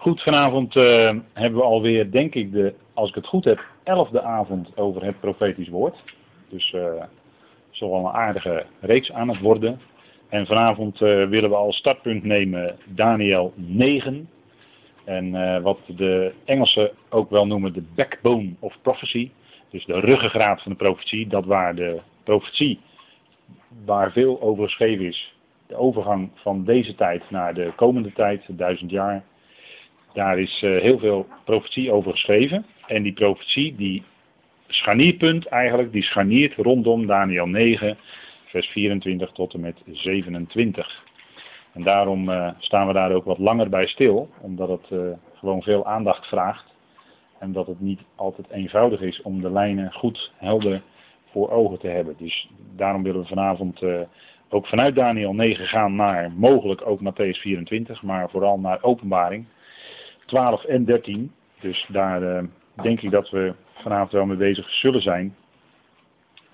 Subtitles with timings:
[0.00, 4.22] Goed, vanavond uh, hebben we alweer, denk ik, de, als ik het goed heb, elfde
[4.22, 6.02] avond over het profetisch woord.
[6.48, 7.02] Dus uh,
[7.70, 9.80] zal wel een aardige reeks aan het worden.
[10.28, 14.28] En vanavond uh, willen we als startpunt nemen Daniel 9.
[15.04, 19.30] En wat de Engelsen ook wel noemen de backbone of prophecy.
[19.70, 21.26] Dus de ruggengraat van de profetie.
[21.26, 22.80] Dat waar de profetie,
[23.84, 25.34] waar veel over geschreven is.
[25.66, 29.24] De overgang van deze tijd naar de komende tijd, duizend jaar
[30.12, 32.66] daar is uh, heel veel profetie over geschreven.
[32.86, 34.02] En die profetie, die
[34.66, 37.98] scharnierpunt eigenlijk, die scharniert rondom Daniel 9,
[38.44, 41.04] vers 24 tot en met 27.
[41.72, 45.00] En daarom uh, staan we daar ook wat langer bij stil, omdat het uh,
[45.34, 46.74] gewoon veel aandacht vraagt.
[47.38, 50.82] En dat het niet altijd eenvoudig is om de lijnen goed helder
[51.30, 52.14] voor ogen te hebben.
[52.18, 53.82] Dus daarom willen we vanavond
[54.48, 59.46] ook vanuit Daniel 9 gaan naar mogelijk ook Matthäus 24, maar vooral naar openbaring.
[60.30, 61.32] 12 en 13.
[61.60, 62.42] Dus daar uh,
[62.82, 65.36] denk ik dat we vanavond wel mee bezig zullen zijn.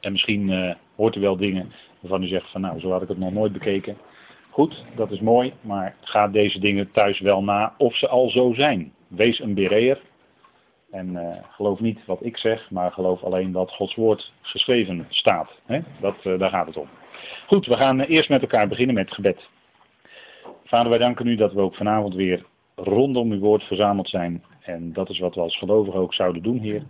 [0.00, 3.08] En misschien uh, hoort u wel dingen waarvan u zegt van nou, zo had ik
[3.08, 3.96] het nog nooit bekeken.
[4.50, 8.52] Goed, dat is mooi, maar ga deze dingen thuis wel na of ze al zo
[8.52, 8.92] zijn.
[9.08, 10.00] Wees een bereer
[10.90, 15.60] en uh, geloof niet wat ik zeg, maar geloof alleen wat Gods woord geschreven staat.
[15.66, 15.80] Hè?
[16.00, 16.88] Dat, daar gaat het om.
[17.46, 19.48] Goed, we gaan eerst met elkaar beginnen met gebed.
[20.64, 22.44] Vader, wij danken u dat we ook vanavond weer
[22.76, 24.44] rondom uw woord verzameld zijn.
[24.60, 26.82] En dat is wat we als gelovigen ook zouden doen, Heer.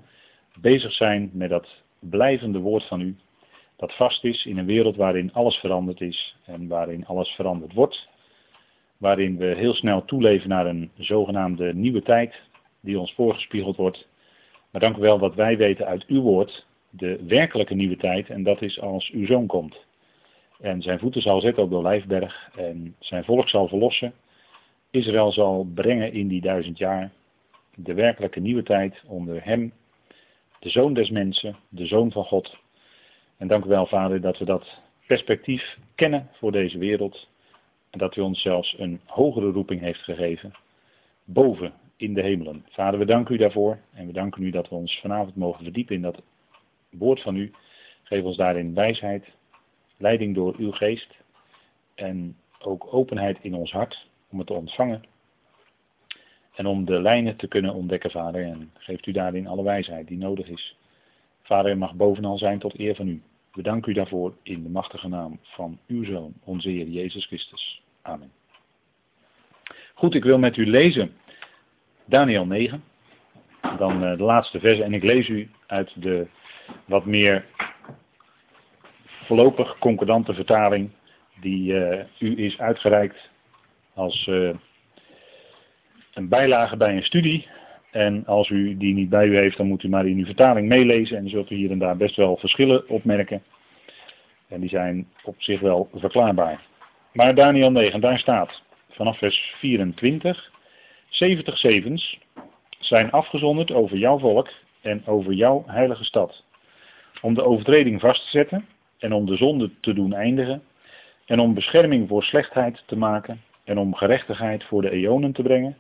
[0.61, 3.17] Bezig zijn met dat blijvende woord van u.
[3.77, 8.09] Dat vast is in een wereld waarin alles veranderd is en waarin alles veranderd wordt.
[8.97, 12.41] Waarin we heel snel toeleven naar een zogenaamde nieuwe tijd
[12.81, 14.09] die ons voorgespiegeld wordt.
[14.71, 18.31] Maar dank u wel wat wij weten uit uw woord, de werkelijke nieuwe tijd.
[18.31, 19.85] En dat is als uw zoon komt.
[20.61, 24.13] En zijn voeten zal zetten op de Olijfberg en zijn volk zal verlossen.
[24.97, 27.13] Israël zal brengen in die duizend jaar
[27.75, 29.73] de werkelijke nieuwe tijd onder hem,
[30.59, 32.57] de zoon des mensen, de zoon van God.
[33.37, 37.29] En dank u wel, Vader, dat we dat perspectief kennen voor deze wereld.
[37.91, 40.53] En dat u ons zelfs een hogere roeping heeft gegeven,
[41.25, 42.67] boven in de hemelen.
[42.71, 45.95] Vader, we danken u daarvoor en we danken u dat we ons vanavond mogen verdiepen
[45.95, 46.23] in dat
[46.91, 47.53] woord van u.
[48.03, 49.33] Geef ons daarin wijsheid,
[49.97, 51.17] leiding door uw geest
[51.95, 55.05] en ook openheid in ons hart om het te ontvangen.
[56.55, 58.45] En om de lijnen te kunnen ontdekken, Vader.
[58.45, 60.77] En geeft u daarin alle wijsheid die nodig is.
[61.43, 63.23] Vader, mag bovenal zijn tot eer van u.
[63.53, 67.83] We danken u daarvoor in de machtige naam van uw Zoon, onze Heer Jezus Christus.
[68.03, 68.31] Amen.
[69.95, 71.17] Goed, ik wil met u lezen
[72.05, 72.85] Daniel 9.
[73.79, 74.83] Dan uh, de laatste verse.
[74.83, 76.27] En ik lees u uit de
[76.85, 77.45] wat meer
[79.25, 80.91] voorlopig concordante vertaling
[81.41, 83.31] die uh, u is uitgereikt
[83.97, 84.51] als uh,
[86.15, 87.47] een bijlage bij een studie.
[87.91, 90.69] En als u die niet bij u heeft, dan moet u maar in uw vertaling
[90.69, 91.17] meelezen.
[91.17, 93.43] En dan zult u hier en daar best wel verschillen opmerken.
[94.49, 96.61] En die zijn op zich wel verklaarbaar.
[97.13, 100.53] Maar Daniel 9, daar staat vanaf vers 24.
[101.09, 102.19] 70 zevens
[102.79, 106.45] zijn afgezonderd over jouw volk en over jouw heilige stad.
[107.21, 108.67] Om de overtreding vast te zetten
[108.99, 110.63] en om de zonde te doen eindigen.
[111.25, 115.77] En om bescherming voor slechtheid te maken en om gerechtigheid voor de eonen te brengen,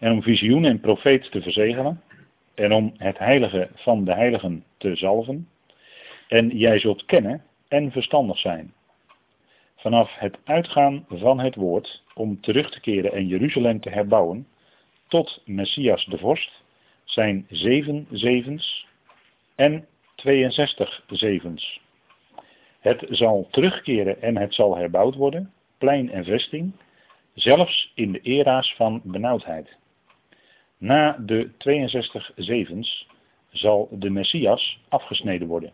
[0.00, 2.02] en om visioen en profeet te verzegelen,
[2.54, 5.48] en om het heilige van de heiligen te zalven,
[6.28, 8.72] en jij zult kennen en verstandig zijn.
[9.76, 14.46] Vanaf het uitgaan van het woord om terug te keren en Jeruzalem te herbouwen,
[15.08, 16.62] tot Messias de vorst,
[17.04, 18.86] zijn zeven zevens
[19.54, 21.80] en 62 zevens.
[22.80, 26.72] Het zal terugkeren en het zal herbouwd worden, plein en vesting,
[27.34, 29.76] zelfs in de era's van benauwdheid.
[30.78, 33.06] Na de 62 zevens
[33.50, 35.72] zal de Messias afgesneden worden.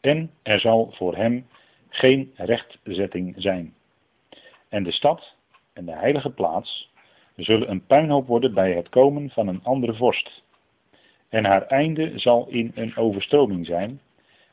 [0.00, 1.46] En er zal voor hem
[1.88, 3.74] geen rechtzetting zijn.
[4.68, 5.34] En de stad
[5.72, 6.90] en de heilige plaats
[7.36, 10.42] zullen een puinhoop worden bij het komen van een andere vorst.
[11.28, 14.00] En haar einde zal in een overstroming zijn.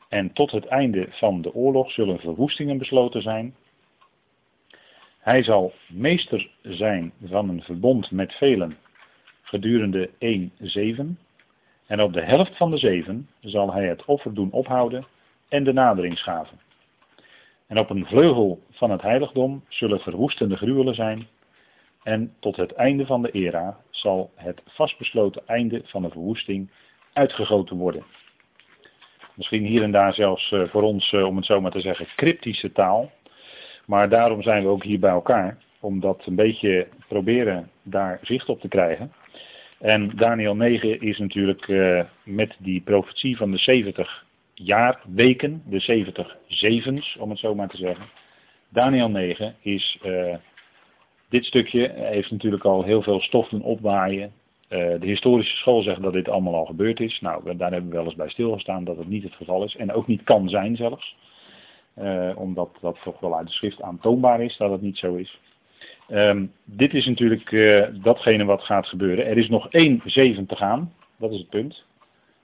[0.08, 3.54] En tot het einde van de oorlog zullen verwoestingen besloten zijn
[5.24, 8.76] hij zal meester zijn van een verbond met velen
[9.42, 11.18] gedurende één zeven.
[11.86, 15.06] En op de helft van de zeven zal hij het offer doen ophouden
[15.48, 16.60] en de nadering schaven.
[17.66, 21.26] En op een vleugel van het heiligdom zullen verwoestende gruwelen zijn.
[22.02, 26.70] En tot het einde van de era zal het vastbesloten einde van de verwoesting
[27.12, 28.04] uitgegoten worden.
[29.34, 33.10] Misschien hier en daar zelfs voor ons, om het zo maar te zeggen, cryptische taal.
[33.86, 38.48] Maar daarom zijn we ook hier bij elkaar, om dat een beetje proberen daar zicht
[38.48, 39.12] op te krijgen.
[39.78, 45.80] En Daniel 9 is natuurlijk uh, met die profetie van de 70 jaar weken, de
[45.80, 48.06] 70 zevens, om het zo maar te zeggen.
[48.68, 50.34] Daniel 9 is, uh,
[51.28, 54.32] dit stukje heeft natuurlijk al heel veel stof doen opwaaien.
[54.68, 57.20] Uh, de historische school zegt dat dit allemaal al gebeurd is.
[57.20, 59.76] Nou, daar hebben we wel eens bij stilgestaan dat het niet het geval is.
[59.76, 61.16] En ook niet kan zijn zelfs.
[61.98, 65.40] Uh, omdat dat toch wel uit de schrift aantoonbaar is dat het niet zo is.
[66.08, 69.26] Um, dit is natuurlijk uh, datgene wat gaat gebeuren.
[69.26, 70.92] Er is nog één zeven te gaan.
[71.16, 71.84] Dat is het punt.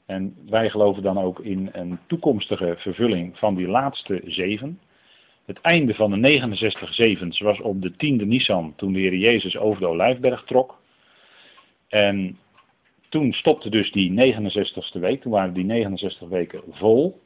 [0.07, 4.81] En wij geloven dan ook in een toekomstige vervulling van die laatste zeven.
[5.45, 9.57] Het einde van de 69 zevens was op de tiende Nisan toen de Heer Jezus
[9.57, 10.79] over de Olijfberg trok.
[11.89, 12.39] En
[13.09, 17.21] toen stopte dus die 69ste week, toen waren die 69 weken vol.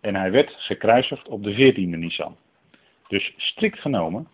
[0.00, 2.36] En hij werd gekruisigd op de 14e Nisan.
[3.08, 4.28] Dus strikt genomen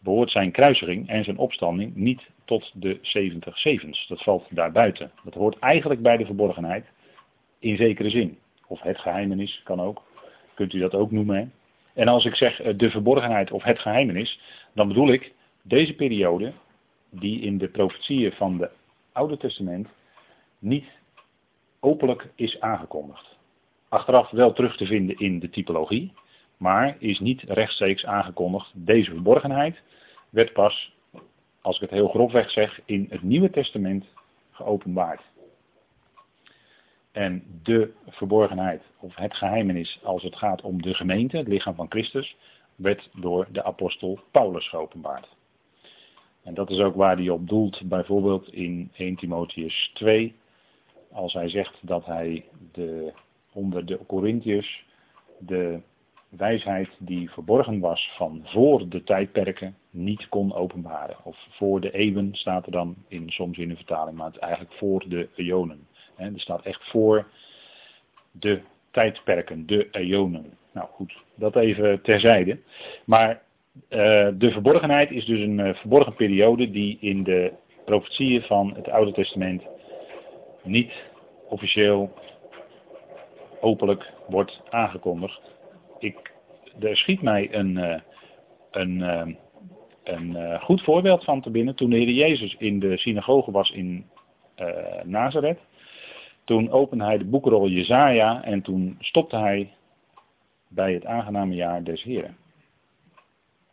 [0.00, 4.06] behoort zijn kruisiging en zijn opstanding niet tot de 70 zevens.
[4.08, 5.10] Dat valt daarbuiten.
[5.24, 6.86] Dat hoort eigenlijk bij de verborgenheid
[7.58, 8.38] in zekere zin.
[8.66, 10.02] Of het geheimenis kan ook.
[10.54, 11.52] Kunt u dat ook noemen.
[11.94, 14.40] En als ik zeg eh, de verborgenheid of het geheimenis,
[14.74, 16.52] dan bedoel ik deze periode
[17.10, 18.70] die in de profetieën van het
[19.12, 19.88] Oude Testament
[20.58, 20.84] niet
[21.80, 23.38] openlijk is aangekondigd.
[23.90, 26.12] Achteraf wel terug te vinden in de typologie,
[26.56, 28.72] maar is niet rechtstreeks aangekondigd.
[28.74, 29.82] Deze verborgenheid
[30.28, 30.92] werd pas,
[31.60, 34.06] als ik het heel grofweg zeg, in het Nieuwe Testament
[34.50, 35.22] geopenbaard.
[37.12, 41.90] En de verborgenheid, of het geheimenis als het gaat om de gemeente, het lichaam van
[41.90, 42.36] Christus,
[42.76, 45.28] werd door de apostel Paulus geopenbaard.
[46.42, 50.34] En dat is ook waar hij op doelt, bijvoorbeeld in 1 Timotheus 2,
[51.12, 53.12] als hij zegt dat hij de,
[53.52, 54.84] onder de Corinthiërs
[55.38, 55.80] de
[56.28, 61.16] wijsheid die verborgen was van voor de tijdperken niet kon openbaren.
[61.24, 64.40] Of voor de eeuwen staat er dan in, soms in een vertaling, maar het is
[64.40, 65.86] eigenlijk voor de eonen.
[66.16, 67.26] er staat echt voor
[68.30, 68.60] de
[68.90, 70.58] tijdperken, de eonen.
[70.72, 72.58] Nou goed, dat even terzijde.
[73.04, 73.42] Maar
[73.88, 77.52] uh, de verborgenheid is dus een uh, verborgen periode die in de
[77.84, 79.62] profetieën van het Oude Testament
[80.62, 80.92] niet
[81.48, 82.12] officieel
[83.60, 85.40] openlijk wordt aangekondigd.
[85.98, 86.32] Ik,
[86.80, 88.00] er schiet mij een, uh,
[88.70, 89.00] een,
[90.04, 91.74] een goed voorbeeld van te binnen.
[91.74, 94.06] Toen de Heer Jezus in de synagoge was in
[95.02, 95.58] Nazareth.
[96.44, 99.74] Toen opende hij de boekrol Jezaja en toen stopte hij
[100.68, 102.36] bij het aangename jaar des Heren.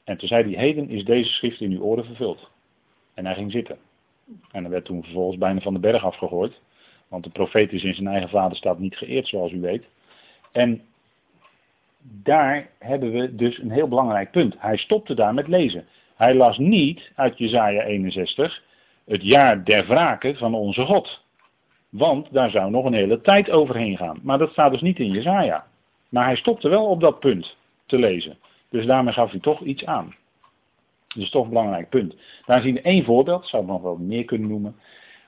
[0.03, 2.49] En toen zei hij, heden is deze schrift in uw oren vervuld.
[3.13, 3.77] En hij ging zitten.
[4.51, 6.61] En hij werd toen vervolgens bijna van de berg afgegooid.
[7.07, 9.85] Want de profeet is in zijn eigen vaderstad niet geëerd, zoals u weet.
[10.51, 10.81] En
[12.01, 14.55] daar hebben we dus een heel belangrijk punt.
[14.57, 15.87] Hij stopte daar met lezen.
[16.15, 18.63] Hij las niet uit Jezaja 61
[19.05, 21.23] het jaar der wraken van onze God.
[21.89, 24.19] Want daar zou nog een hele tijd overheen gaan.
[24.23, 25.67] Maar dat staat dus niet in Jezaja.
[26.09, 28.37] Maar hij stopte wel op dat punt te lezen.
[28.69, 30.15] Dus daarmee gaf hij toch iets aan.
[31.07, 32.15] Dat is toch een belangrijk punt.
[32.45, 34.75] Daar zien we één voorbeeld, zou ik nog wel meer kunnen noemen,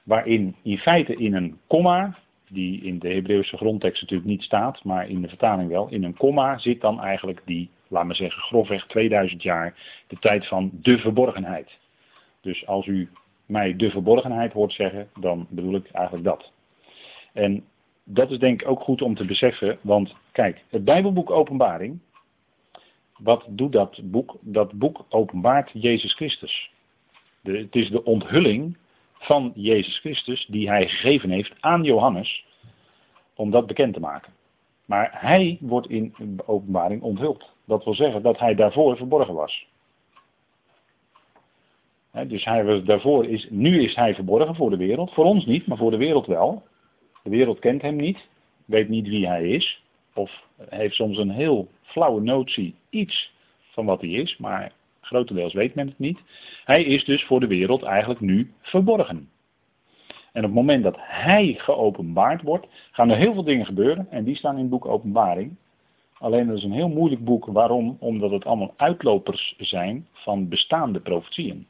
[0.10, 2.18] waarin in feite in een komma,
[2.48, 6.18] die in de Hebreeuwse grondtekst natuurlijk niet staat, maar in de vertaling wel, in een
[6.18, 9.76] komma zit dan eigenlijk die, laat me zeggen, grofweg 2000 jaar,
[10.08, 11.78] de tijd van de verborgenheid.
[12.42, 13.10] Dus als u
[13.46, 16.52] mij de verborgenheid hoort zeggen, dan bedoel ik eigenlijk dat.
[17.34, 17.64] En
[18.04, 22.00] dat is denk ik ook goed om te beseffen, want kijk, het Bijbelboek Openbaring,
[23.18, 24.38] wat doet dat boek?
[24.42, 26.72] Dat boek openbaart Jezus Christus.
[27.42, 28.78] De, het is de onthulling
[29.20, 32.46] van Jezus Christus die hij gegeven heeft aan Johannes
[33.36, 34.34] om dat bekend te maken.
[34.86, 36.14] Maar hij wordt in
[36.46, 37.50] openbaring onthuld.
[37.66, 39.68] Dat wil zeggen dat hij daarvoor verborgen was.
[42.28, 45.14] dus hij was daarvoor is, nu is hij verborgen voor de wereld.
[45.14, 46.64] Voor ons niet, maar voor de wereld wel.
[47.24, 48.28] De wereld kent hem niet,
[48.66, 49.84] weet niet wie hij is.
[50.14, 54.72] Of heeft soms een heel flauwe notie iets van wat hij is, maar
[55.10, 56.20] grotendeels weet men het niet.
[56.66, 59.30] Hij is dus voor de wereld eigenlijk nu verborgen.
[60.32, 64.24] En op het moment dat hij geopenbaard wordt, gaan er heel veel dingen gebeuren en
[64.24, 65.56] die staan in het boek Openbaring.
[66.14, 67.46] Alleen dat is een heel moeilijk boek.
[67.46, 67.98] Waarom?
[68.00, 71.68] Omdat het allemaal uitlopers zijn van bestaande profetieën.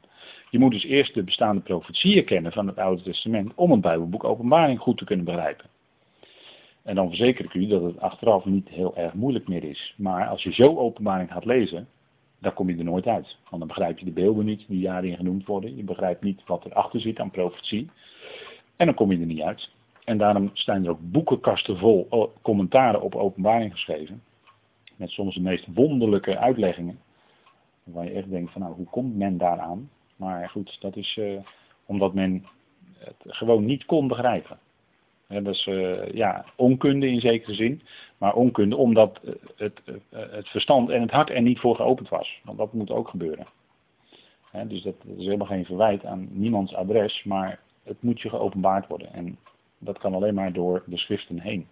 [0.50, 4.24] Je moet dus eerst de bestaande profetieën kennen van het Oude Testament om het Bijbelboek
[4.24, 5.66] Openbaring goed te kunnen begrijpen.
[6.82, 9.94] En dan verzeker ik u dat het achteraf niet heel erg moeilijk meer is.
[9.96, 11.88] Maar als je zo openbaring gaat lezen,
[12.40, 13.36] dan kom je er nooit uit.
[13.48, 15.76] Want dan begrijp je de beelden niet die daarin genoemd worden.
[15.76, 17.90] Je begrijpt niet wat erachter zit aan profetie.
[18.76, 19.70] En dan kom je er niet uit.
[20.04, 24.22] En daarom zijn er ook boekenkasten vol commentaren op openbaring geschreven.
[24.96, 26.98] Met soms de meest wonderlijke uitleggingen.
[27.84, 29.90] Waar je echt denkt van nou, hoe komt men daaraan?
[30.16, 31.40] Maar goed, dat is uh,
[31.86, 32.46] omdat men
[32.98, 34.58] het gewoon niet kon begrijpen.
[35.30, 37.82] Dat is uh, ja, onkunde in zekere zin.
[38.18, 39.20] Maar onkunde omdat
[39.56, 42.40] het, het verstand en het hart er niet voor geopend was.
[42.44, 43.46] Want dat moet ook gebeuren.
[44.66, 47.22] dus dat, is helemaal geen verwijt aan niemands adres.
[47.24, 49.12] Maar het moet je geopenbaard worden.
[49.12, 49.38] En
[49.78, 51.66] dat kan alleen maar door de schriften heen.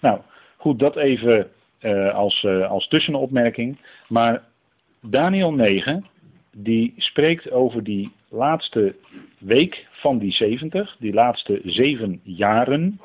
[0.00, 0.20] Nou,
[0.56, 3.78] goed, dat even uh, als, als tussenopmerking.
[4.08, 4.44] Maar
[5.00, 6.06] Daniel 9,
[6.52, 8.96] die spreekt over die laatste
[9.38, 13.00] week van die 70, die laatste zeven jaren.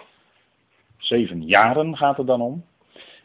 [0.97, 2.63] Zeven jaren gaat het dan om.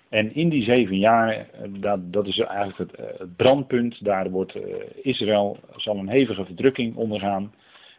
[0.09, 4.57] En in die zeven jaar, eh, dat, dat is eigenlijk het, het brandpunt, daar wordt
[5.03, 7.55] Israël, zal een hevige verdrukking ondergaan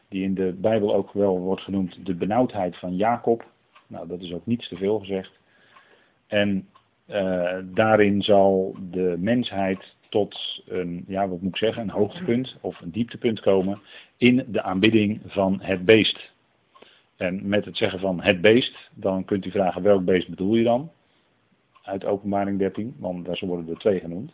[0.07, 3.45] die in de Bijbel ook wel wordt genoemd de benauwdheid van Jacob.
[3.87, 5.31] Nou, dat is ook niets te veel gezegd.
[6.27, 6.67] En
[7.73, 12.91] daarin zal de mensheid tot een, ja, wat moet ik zeggen, een hoogtepunt of een
[12.91, 13.81] dieptepunt komen
[14.17, 16.31] in de aanbidding van het beest.
[17.17, 20.63] En met het zeggen van het beest, dan kunt u vragen welk beest bedoel je
[20.63, 20.91] dan?
[21.83, 24.31] Uit openbaring 13, want daar worden er twee genoemd.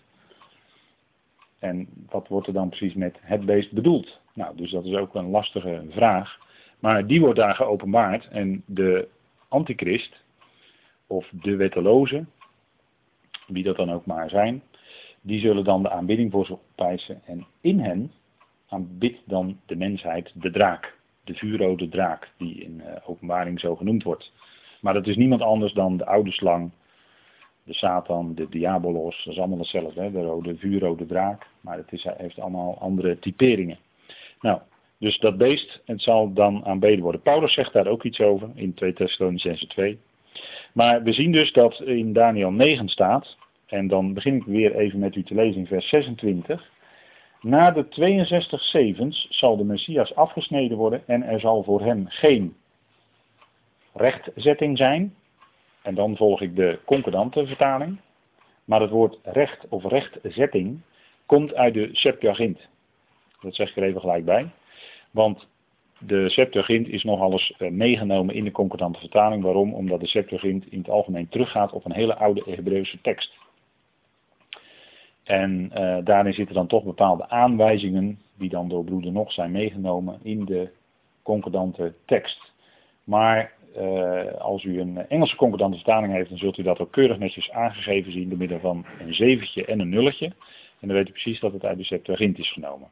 [1.60, 4.20] En wat wordt er dan precies met het beest bedoeld?
[4.34, 6.38] Nou, dus dat is ook een lastige vraag.
[6.80, 9.08] Maar die wordt daar geopenbaard en de
[9.48, 10.16] antichrist,
[11.08, 12.26] of de wetteloze,
[13.48, 14.64] wie dat dan ook maar zijn,
[15.26, 17.22] die zullen dan de aanbidding voor zich opeisen.
[17.26, 18.12] En in hen
[18.70, 24.04] aanbidt dan de mensheid de draak, de vuurrode draak, die in uh, openbaring zo genoemd
[24.04, 24.32] wordt.
[24.82, 26.72] Maar dat is niemand anders dan de oude slang,
[27.64, 31.48] de Satan, de Diabolos, dat is allemaal hetzelfde, de rode, vuurrode draak.
[31.62, 33.78] Maar het is, heeft allemaal andere typeringen.
[34.40, 34.60] Nou,
[34.98, 37.22] dus dat beest, het zal dan aanbeden worden.
[37.22, 40.00] Paulus zegt daar ook iets over in 2 Thessalonicense 2.
[40.74, 45.00] Maar we zien dus dat in Daniel 9 staat, en dan begin ik weer even
[45.00, 46.70] met u te lezen in vers 26.
[47.42, 52.56] Na de 62 zevens zal de Messias afgesneden worden en er zal voor hem geen
[53.94, 55.16] rechtzetting zijn.
[55.82, 58.00] En dan volg ik de concordante vertaling.
[58.66, 60.82] Maar het woord recht of rechtzetting
[61.26, 62.60] komt uit de Septuagint.
[63.42, 64.50] Dat zeg ik er even gelijk bij.
[65.12, 65.48] Want
[66.00, 69.44] de Septuagint is nogal eens eh, meegenomen in de concordante vertaling.
[69.44, 69.74] Waarom?
[69.74, 73.34] Omdat de Septuagint in het algemeen teruggaat op een hele oude Hebreeuwse tekst.
[75.26, 80.20] En uh, daarin zitten dan toch bepaalde aanwijzingen, die dan door broeder nog zijn meegenomen
[80.22, 80.70] in de
[81.24, 82.52] concordante tekst.
[83.04, 87.18] Maar uh, als u een Engelse concordante vertaling heeft, dan zult u dat ook keurig
[87.18, 90.26] netjes aangegeven zien door middel van een zeventje en een nulletje.
[90.80, 92.88] En dan weet u precies dat het uit de Septuagint is genomen.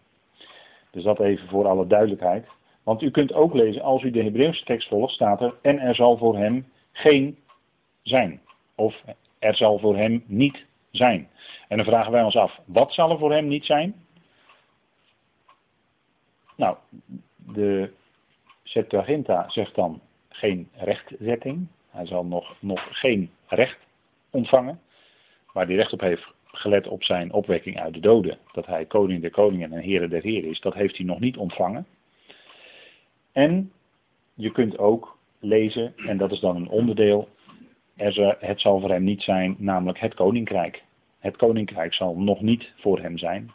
[0.91, 2.47] Dus dat even voor alle duidelijkheid.
[2.83, 5.95] Want u kunt ook lezen, als u de Hebreeuwse tekst volgt, staat er, en er
[5.95, 7.37] zal voor hem geen
[8.01, 8.41] zijn.
[8.75, 9.03] Of
[9.39, 10.65] er zal voor hem niet
[10.97, 11.29] zijn.
[11.67, 14.05] En dan vragen wij ons af, wat zal er voor hem niet zijn?
[16.55, 16.77] Nou,
[17.35, 17.91] de
[18.63, 21.67] Septuaginta zegt dan geen rechtzetting.
[21.89, 23.77] Hij zal nog, nog geen recht
[24.29, 24.81] ontvangen.
[25.53, 29.21] Waar hij recht op heeft gelet op zijn opwekking uit de doden, dat hij koning
[29.21, 31.85] der koningen en heren der heren is, dat heeft hij nog niet ontvangen.
[33.31, 33.71] En
[34.33, 37.29] je kunt ook lezen, en dat is dan een onderdeel,
[37.95, 40.83] er, het zal voor hem niet zijn, namelijk het koninkrijk.
[41.19, 43.51] Het koninkrijk zal nog niet voor hem zijn.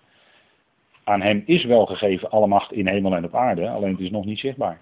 [1.05, 4.11] Aan hem is wel gegeven alle macht in hemel en op aarde, alleen het is
[4.11, 4.81] nog niet zichtbaar.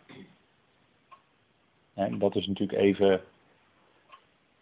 [1.94, 3.20] En dat is natuurlijk even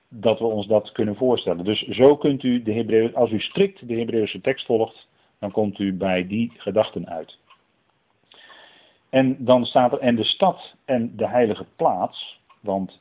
[0.09, 1.65] dat we ons dat kunnen voorstellen.
[1.65, 5.09] Dus zo kunt u de Hebreeuw, als u strikt de Hebreeuwse tekst volgt,
[5.39, 7.39] dan komt u bij die gedachten uit.
[9.11, 13.01] En dan staat er, en de stad en de heilige plaats, want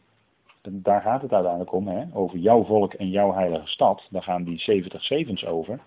[0.72, 4.08] daar gaat het uiteindelijk om, hè, over jouw volk en jouw heilige stad.
[4.10, 5.79] Daar gaan die 70 zevens over.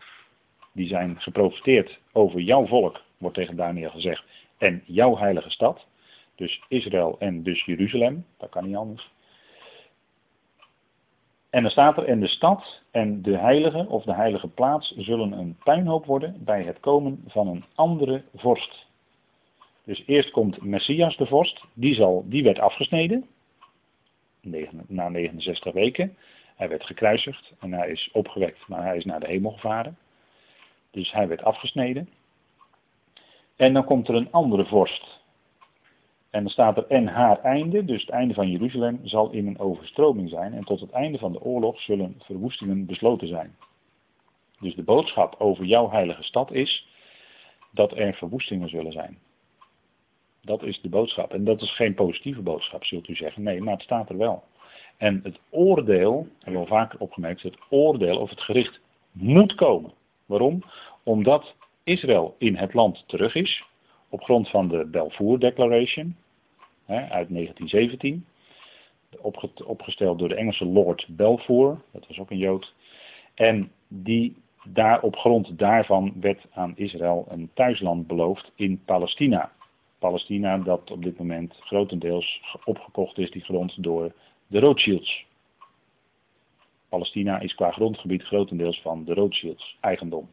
[0.72, 4.24] Die zijn geprofiteerd over jouw volk, wordt tegen Daniel gezegd,
[4.58, 5.86] en jouw heilige stad.
[6.34, 9.14] Dus Israël en dus Jeruzalem, dat kan niet anders.
[11.50, 15.32] En dan staat er, en de stad en de heilige of de heilige plaats zullen
[15.32, 18.86] een puinhoop worden bij het komen van een andere vorst.
[19.84, 23.26] Dus eerst komt Messias de vorst, die, zal, die werd afgesneden,
[24.86, 26.16] na 69 weken.
[26.56, 29.98] Hij werd gekruisigd en hij is opgewekt, maar hij is naar de hemel gevaren.
[30.90, 32.08] Dus hij werd afgesneden.
[33.56, 35.24] En dan komt er een andere vorst.
[36.30, 39.58] En dan staat er en haar einde, dus het einde van Jeruzalem, zal in een
[39.58, 40.52] overstroming zijn.
[40.52, 43.56] En tot het einde van de oorlog zullen verwoestingen besloten zijn.
[44.60, 46.88] Dus de boodschap over jouw heilige stad is
[47.70, 49.18] dat er verwoestingen zullen zijn.
[50.46, 51.32] Dat is de boodschap.
[51.32, 53.42] En dat is geen positieve boodschap, zult u zeggen.
[53.42, 54.44] Nee, maar het staat er wel.
[54.96, 58.80] En het oordeel, hebben we al vaker opgemerkt, het oordeel of het gericht
[59.12, 59.92] moet komen.
[60.26, 60.62] Waarom?
[61.02, 63.64] Omdat Israël in het land terug is,
[64.08, 66.16] op grond van de Balfour Declaration
[66.84, 68.26] hè, uit 1917,
[69.64, 72.74] opgesteld door de Engelse Lord Balfour, dat was ook een Jood,
[73.34, 79.52] en die daar op grond daarvan werd aan Israël een thuisland beloofd in Palestina.
[79.98, 84.12] Palestina dat op dit moment grotendeels opgekocht is, die grond, door
[84.46, 85.24] de Rothschilds.
[86.88, 90.28] Palestina is qua grondgebied grotendeels van de Rothschilds eigendom.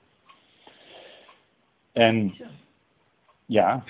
[1.92, 2.36] En
[3.46, 3.84] ja,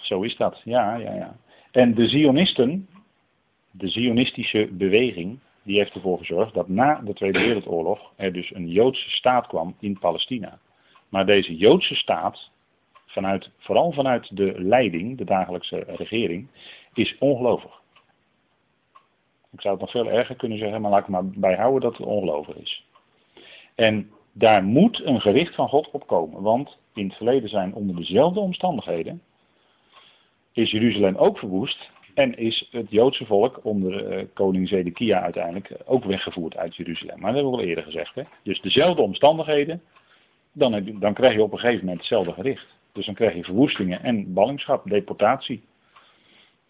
[0.00, 0.60] zo is dat.
[0.64, 1.36] Ja, ja, ja.
[1.70, 2.88] En de Zionisten,
[3.70, 8.68] de Zionistische beweging, die heeft ervoor gezorgd dat na de Tweede Wereldoorlog er dus een
[8.68, 10.58] Joodse staat kwam in Palestina.
[11.08, 12.50] Maar deze Joodse staat,
[13.10, 16.48] vanuit, vooral vanuit de leiding, de dagelijkse regering,
[16.94, 17.80] is ongelovig.
[19.52, 22.06] Ik zou het nog veel erger kunnen zeggen, maar laat ik maar bijhouden dat het
[22.06, 22.84] ongelovig is.
[23.74, 27.96] En daar moet een gericht van God op komen, want in het verleden zijn onder
[27.96, 29.22] dezelfde omstandigheden,
[30.52, 36.04] is Jeruzalem ook verwoest en is het Joodse volk onder uh, koning Zedekia uiteindelijk ook
[36.04, 37.20] weggevoerd uit Jeruzalem.
[37.20, 38.14] Maar dat hebben we al eerder gezegd.
[38.14, 38.22] Hè?
[38.42, 39.82] Dus dezelfde omstandigheden,
[40.52, 42.66] dan, dan krijg je op een gegeven moment hetzelfde gericht.
[42.92, 45.62] Dus dan krijg je verwoestingen en ballingschap, deportatie.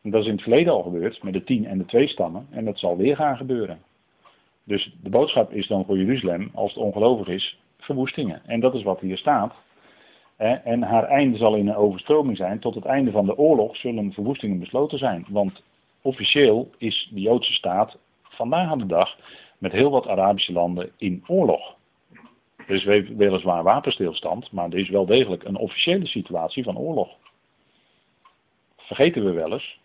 [0.03, 2.47] En dat is in het verleden al gebeurd met de tien en de twee stammen.
[2.50, 3.83] En dat zal weer gaan gebeuren.
[4.65, 8.43] Dus de boodschap is dan voor Jeruzalem, als het ongelovig is, verwoestingen.
[8.47, 9.55] En dat is wat hier staat.
[10.37, 12.59] En haar einde zal in een overstroming zijn.
[12.59, 15.27] Tot het einde van de oorlog zullen verwoestingen besloten zijn.
[15.29, 15.62] Want
[16.03, 19.17] officieel is de Joodse staat vandaag aan de dag
[19.59, 21.77] met heel wat Arabische landen in oorlog.
[22.71, 27.17] Er is weliswaar wapenstilstand, maar er is wel degelijk een officiële situatie van oorlog.
[28.77, 29.81] Vergeten we wel eens.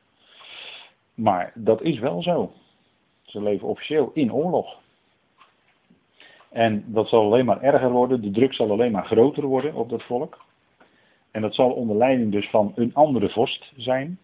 [1.13, 2.51] Maar dat is wel zo.
[3.23, 4.79] Ze leven officieel in oorlog.
[6.49, 9.89] En dat zal alleen maar erger worden, de druk zal alleen maar groter worden op
[9.89, 10.45] dat volk.
[11.31, 14.19] En dat zal onder leiding dus van een andere vorst zijn.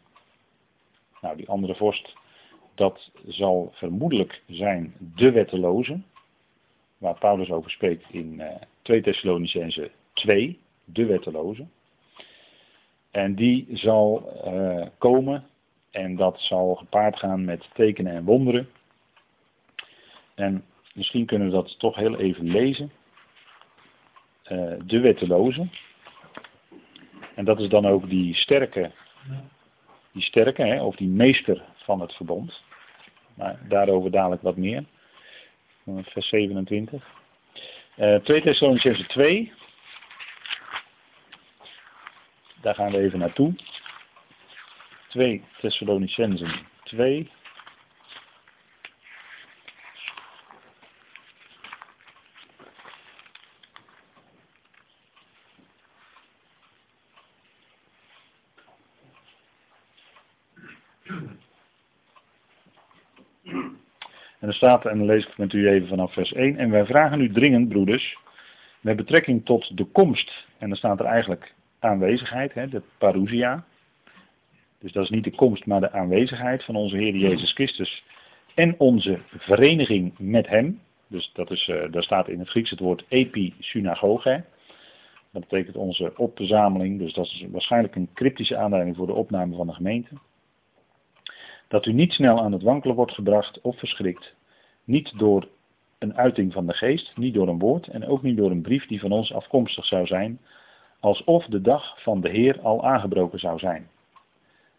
[1.21, 2.15] Nou, die andere vorst,
[2.75, 6.01] dat zal vermoedelijk zijn de wetteloze.
[7.01, 8.47] Waar Paulus over spreekt in uh,
[8.81, 11.65] 2 Thessalonicense 2, de wetteloze.
[13.11, 15.45] En die zal uh, komen
[15.91, 18.69] en dat zal gepaard gaan met tekenen en wonderen.
[20.35, 22.91] En misschien kunnen we dat toch heel even lezen.
[24.51, 25.67] Uh, de wetteloze.
[27.35, 28.91] En dat is dan ook die sterke,
[30.11, 32.63] die sterke, hè, of die meester van het verbond.
[33.33, 34.85] Maar daarover dadelijk wat meer.
[35.95, 37.03] Vers 27.
[37.97, 39.51] Uh, 2 Thessalonicense 2.
[42.61, 43.55] Daar gaan we even naartoe.
[45.09, 46.51] 2 Thessalonicenzen
[46.83, 47.29] 2.
[64.41, 66.57] En er staat, en dan lees ik het met u even vanaf vers 1.
[66.57, 68.17] En wij vragen u dringend, broeders,
[68.81, 70.45] met betrekking tot de komst.
[70.57, 73.63] En dan staat er eigenlijk aanwezigheid, hè, de parousia.
[74.79, 78.03] Dus dat is niet de komst, maar de aanwezigheid van onze Heer Jezus Christus.
[78.55, 80.79] En onze vereniging met Hem.
[81.07, 84.43] Dus dat is, uh, daar staat in het Grieks het woord episynagoge.
[85.31, 86.99] Dat betekent onze opzameling.
[86.99, 90.09] Dus dat is waarschijnlijk een cryptische aanleiding voor de opname van de gemeente.
[91.67, 94.39] Dat u niet snel aan het wankelen wordt gebracht of verschrikt.
[94.83, 95.47] Niet door
[95.97, 98.87] een uiting van de geest, niet door een woord en ook niet door een brief
[98.87, 100.39] die van ons afkomstig zou zijn,
[100.99, 103.89] alsof de dag van de Heer al aangebroken zou zijn.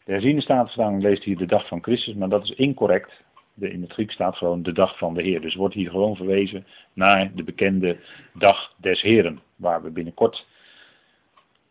[0.05, 3.23] De staatvertaling leest hier de dag van Christus, maar dat is incorrect.
[3.59, 5.41] In het Grieks staat gewoon de dag van de Heer.
[5.41, 7.99] Dus wordt hier gewoon verwezen naar de bekende
[8.35, 10.47] dag des Heren, waar we binnenkort,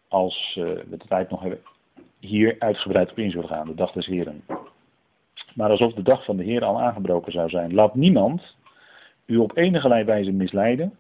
[0.08, 1.60] als uh, we de tijd nog hebben,
[2.20, 4.44] hier uitgebreid op in zullen gaan, de dag des Heren.
[5.56, 7.74] Maar alsof de dag van de Heer al aangebroken zou zijn.
[7.74, 8.56] Laat niemand
[9.26, 10.98] u op enige wijze misleiden,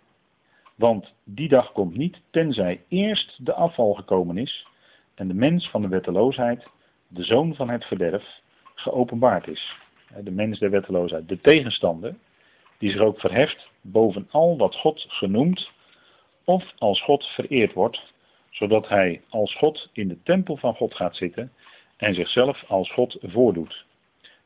[0.75, 4.67] want die dag komt niet tenzij eerst de afval gekomen is
[5.15, 6.67] en de mens van de wetteloosheid,
[7.07, 8.41] de zoon van het verderf,
[8.75, 9.77] geopenbaard is.
[10.23, 12.15] De mens der wetteloosheid, de tegenstander,
[12.77, 15.71] die zich ook verheft boven al wat God genoemd
[16.43, 18.13] of als God vereerd wordt,
[18.49, 21.51] zodat hij als God in de tempel van God gaat zitten
[21.97, 23.85] en zichzelf als God voordoet.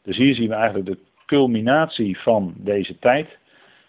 [0.05, 3.37] Dus hier zien we eigenlijk de culminatie van deze tijd,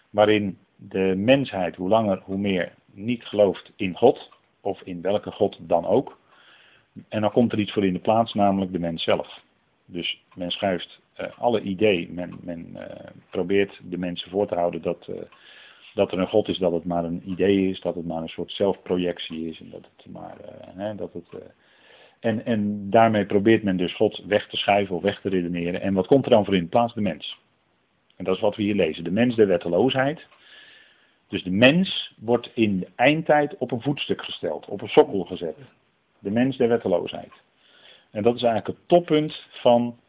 [0.09, 4.29] waarin de mensheid hoe langer hoe meer niet gelooft in God,
[4.61, 6.19] of in welke God dan ook.
[7.09, 9.41] En dan komt er iets voor in de plaats, namelijk de mens zelf.
[9.85, 12.81] Dus men schuift uh, alle idee, men, men uh,
[13.29, 15.15] probeert de mensen voor te houden dat uh,
[15.93, 18.27] dat er een God is, dat het maar een idee is, dat het maar een
[18.27, 19.59] soort zelfprojectie is.
[19.59, 20.37] En dat het maar,
[20.75, 21.41] hè, dat het,
[22.19, 25.81] en, en daarmee probeert men dus God weg te schuiven of weg te redeneren.
[25.81, 26.93] En wat komt er dan voor in plaats?
[26.93, 27.39] De mens.
[28.15, 29.03] En dat is wat we hier lezen.
[29.03, 30.25] De mens der wetteloosheid.
[31.27, 35.57] Dus de mens wordt in de eindtijd op een voetstuk gesteld, op een sokkel gezet.
[36.19, 37.31] De mens der wetteloosheid.
[38.11, 39.99] En dat is eigenlijk het toppunt van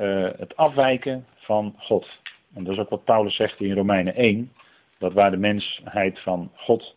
[0.00, 2.08] uh, het afwijken van God.
[2.54, 4.52] En dat is ook wat Paulus zegt in Romeinen 1.
[4.98, 6.96] Dat waar de mensheid van God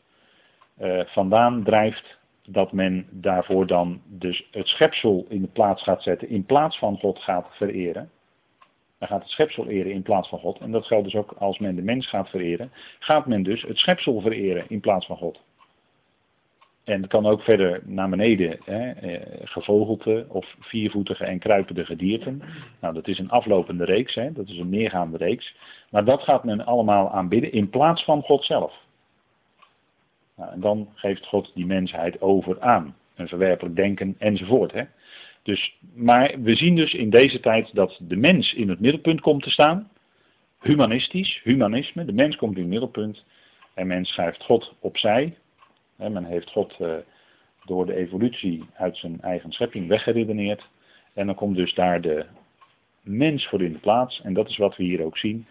[0.81, 2.16] uh, vandaan drijft,
[2.49, 6.97] dat men daarvoor dan dus het schepsel in de plaats gaat zetten, in plaats van
[6.99, 8.09] God gaat vereren.
[8.99, 10.59] Dan gaat het schepsel eren in plaats van God.
[10.59, 12.71] En dat geldt dus ook als men de mens gaat vereren.
[12.99, 15.39] Gaat men dus het schepsel vereren in plaats van God.
[16.83, 22.41] En het kan ook verder naar beneden, hè, eh, gevogelte of viervoetige en kruipende gedierten.
[22.81, 25.55] Nou, dat is een aflopende reeks, hè, dat is een neergaande reeks.
[25.89, 28.85] Maar dat gaat men allemaal aanbidden in plaats van God zelf.
[30.37, 32.95] Nou, en dan geeft God die mensheid over aan.
[33.15, 34.71] Een verwerpelijk denken enzovoort.
[34.71, 34.83] Hè.
[35.43, 39.43] Dus, maar we zien dus in deze tijd dat de mens in het middelpunt komt
[39.43, 39.89] te staan.
[40.59, 43.25] Humanistisch, humanisme, de mens komt in het middelpunt.
[43.73, 45.37] En men schrijft God opzij.
[45.95, 46.95] Men heeft God eh,
[47.65, 50.67] door de evolutie uit zijn eigen schepping weggeredeneerd.
[51.13, 52.25] En dan komt dus daar de
[53.01, 54.21] mens voor in de plaats.
[54.23, 55.47] En dat is wat we hier ook zien.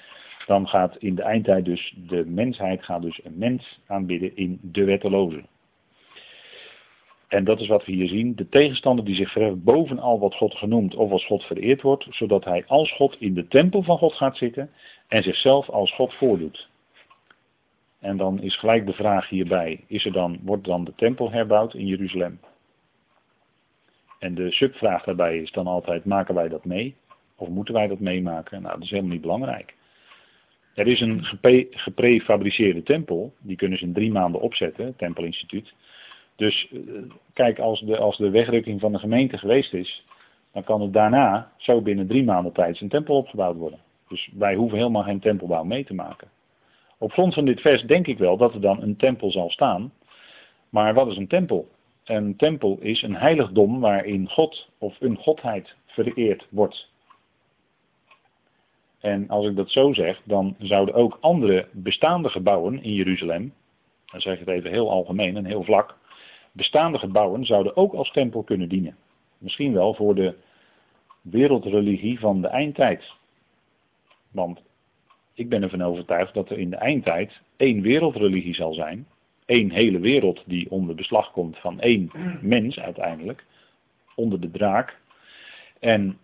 [0.47, 4.85] Dan gaat in de eindtijd dus de mensheid gaat dus een mens aanbidden in de
[4.85, 5.45] wetteloze.
[7.29, 8.35] En dat is wat we hier zien.
[8.35, 12.07] De tegenstander die zich verheft boven al wat God genoemd of als God vereerd wordt,
[12.11, 14.71] zodat hij als God in de tempel van God gaat zitten
[15.09, 16.69] en zichzelf als God voordoet.
[18.01, 21.75] En dan is gelijk de vraag hierbij, is er dan, wordt dan de tempel herbouwd
[21.75, 22.41] in Jeruzalem?
[24.19, 26.97] En de subvraag daarbij is dan altijd, maken wij dat mee?
[27.37, 28.63] Of moeten wij dat meemaken?
[28.63, 29.76] Nou, dat is helemaal niet belangrijk.
[30.77, 31.25] Er is een
[31.71, 35.75] geprefabriceerde tempel, die kunnen ze in drie maanden opzetten, het Tempelinstituut.
[36.37, 36.79] Dus eh,
[37.33, 40.05] kijk, als de, als de wegrukking van de gemeente geweest is,
[40.53, 43.79] dan kan het daarna zo binnen drie maanden tijd zijn tempel opgebouwd worden.
[44.09, 46.29] Dus wij hoeven helemaal geen tempelbouw mee te maken.
[46.99, 49.93] Op grond van dit vers denk ik wel dat er dan een tempel zal staan.
[50.69, 51.69] Maar wat is een tempel?
[52.05, 56.89] Een tempel is een heiligdom waarin God of een godheid vereerd wordt.
[59.07, 63.53] En als ik dat zo zeg, dan zouden ook andere bestaande gebouwen in Jeruzalem,
[64.07, 65.97] dan zeg ik het even heel algemeen en heel vlak,
[66.53, 68.97] bestaande gebouwen zouden ook als tempel kunnen dienen.
[69.39, 70.35] Misschien wel voor de
[71.23, 73.13] wereldreligie van de eindtijd.
[74.31, 74.63] Want
[75.35, 79.07] ik ben ervan overtuigd dat er in de eindtijd één wereldreligie zal zijn.
[79.45, 83.45] één hele wereld die onder beslag komt van één mens uiteindelijk.
[84.15, 84.99] Onder de draak.
[85.81, 86.19] En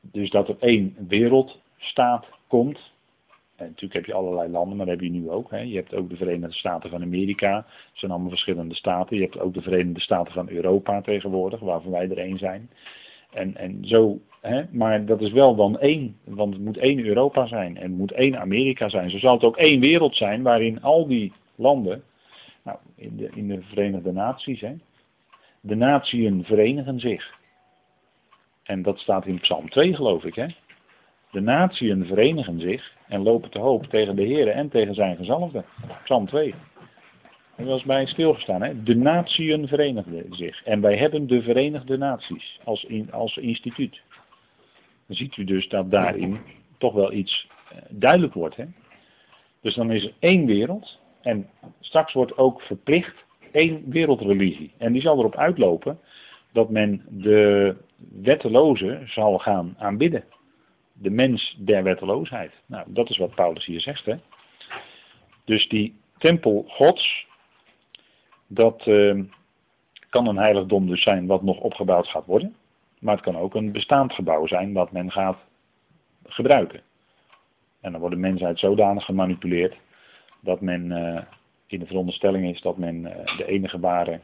[0.00, 0.96] dus dat er één
[1.78, 2.96] wereldstaat komt.
[3.56, 5.50] En natuurlijk heb je allerlei landen, maar dat heb je nu ook.
[5.50, 5.58] Hè.
[5.58, 7.54] Je hebt ook de Verenigde Staten van Amerika.
[7.54, 9.16] Dat zijn allemaal verschillende staten.
[9.16, 12.70] Je hebt ook de Verenigde Staten van Europa tegenwoordig, waarvan wij er één zijn.
[13.32, 17.46] En, en zo, hè, maar dat is wel dan één, want het moet één Europa
[17.46, 19.10] zijn en het moet één Amerika zijn.
[19.10, 22.02] Zo zal het ook één wereld zijn waarin al die landen,
[22.62, 24.74] nou, in de, in de Verenigde Naties, hè,
[25.60, 27.36] de natieën verenigen zich.
[28.62, 30.34] En dat staat in Psalm 2 geloof ik.
[30.34, 30.46] Hè.
[31.30, 35.64] De natieën verenigen zich en lopen te hoop tegen de Heer en tegen zijn gezalfde.
[36.04, 36.54] Psalm 2.
[37.56, 38.62] Er was bij stilgestaan.
[38.62, 38.82] Hè?
[38.82, 40.64] De natieën verenigden zich.
[40.64, 44.02] En wij hebben de Verenigde Naties als, als instituut.
[45.06, 46.38] Dan ziet u dus dat daarin
[46.78, 48.56] toch wel iets eh, duidelijk wordt.
[48.56, 48.64] Hè?
[49.60, 50.98] Dus dan is er één wereld.
[51.22, 51.48] En
[51.80, 54.72] straks wordt ook verplicht één wereldreligie.
[54.78, 55.98] En die zal erop uitlopen
[56.52, 57.76] dat men de
[58.22, 60.24] wetteloze zal gaan aanbidden.
[61.00, 62.52] De mens der wetteloosheid.
[62.66, 64.04] Nou, dat is wat Paulus hier zegt.
[64.04, 64.16] Hè?
[65.44, 67.26] Dus die tempel gods,
[68.46, 69.24] dat uh,
[70.10, 72.56] kan een heiligdom dus zijn wat nog opgebouwd gaat worden.
[73.00, 75.38] Maar het kan ook een bestaand gebouw zijn wat men gaat
[76.24, 76.80] gebruiken.
[77.80, 79.76] En dan wordt de mensheid zodanig gemanipuleerd
[80.40, 81.22] dat men uh,
[81.66, 84.20] in de veronderstelling is dat men uh, de enige ware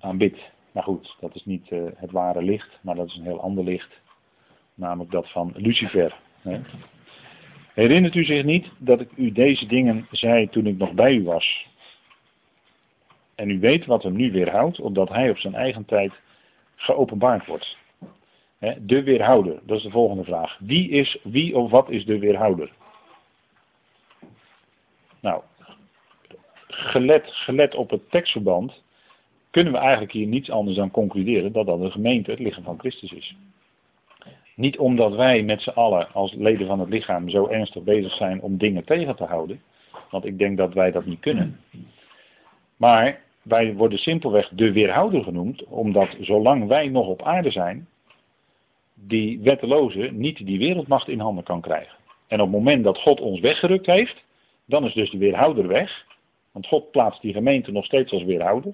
[0.00, 0.38] aanbidt.
[0.72, 3.64] Maar goed, dat is niet uh, het ware licht, maar dat is een heel ander
[3.64, 4.00] licht.
[4.76, 6.16] Namelijk dat van Lucifer.
[7.74, 11.22] Herinnert u zich niet dat ik u deze dingen zei toen ik nog bij u
[11.22, 11.66] was?
[13.34, 16.12] En u weet wat hem nu weerhoudt, omdat hij op zijn eigen tijd
[16.76, 17.76] geopenbaard wordt.
[18.78, 20.58] De weerhouder, dat is de volgende vraag.
[20.58, 22.72] Wie is, wie of wat is de weerhouder?
[25.20, 25.42] Nou,
[26.68, 28.82] gelet, gelet op het tekstverband
[29.50, 32.78] kunnen we eigenlijk hier niets anders dan concluderen dat dat de gemeente het lichaam van
[32.78, 33.36] Christus is.
[34.56, 38.40] Niet omdat wij met z'n allen als leden van het lichaam zo ernstig bezig zijn
[38.40, 39.62] om dingen tegen te houden,
[40.10, 41.60] want ik denk dat wij dat niet kunnen.
[42.76, 47.88] Maar wij worden simpelweg de weerhouder genoemd, omdat zolang wij nog op aarde zijn,
[48.94, 51.96] die wetteloze niet die wereldmacht in handen kan krijgen.
[52.26, 54.24] En op het moment dat God ons weggerukt heeft,
[54.64, 56.06] dan is dus de weerhouder weg.
[56.52, 58.72] Want God plaatst die gemeente nog steeds als weerhouder.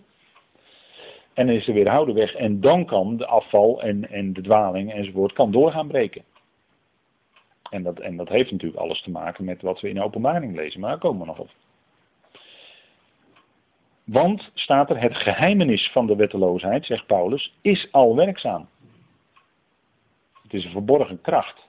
[1.35, 4.93] En dan is de weerhouder weg en dan kan de afval en, en de dwaling
[4.93, 6.25] enzovoort kan doorgaan breken.
[7.71, 10.57] En dat, en dat heeft natuurlijk alles te maken met wat we in de openbaring
[10.57, 11.51] lezen, maar daar komen we nog op.
[14.05, 18.69] Want, staat er, het geheimenis van de wetteloosheid, zegt Paulus, is al werkzaam.
[20.43, 21.69] Het is een verborgen kracht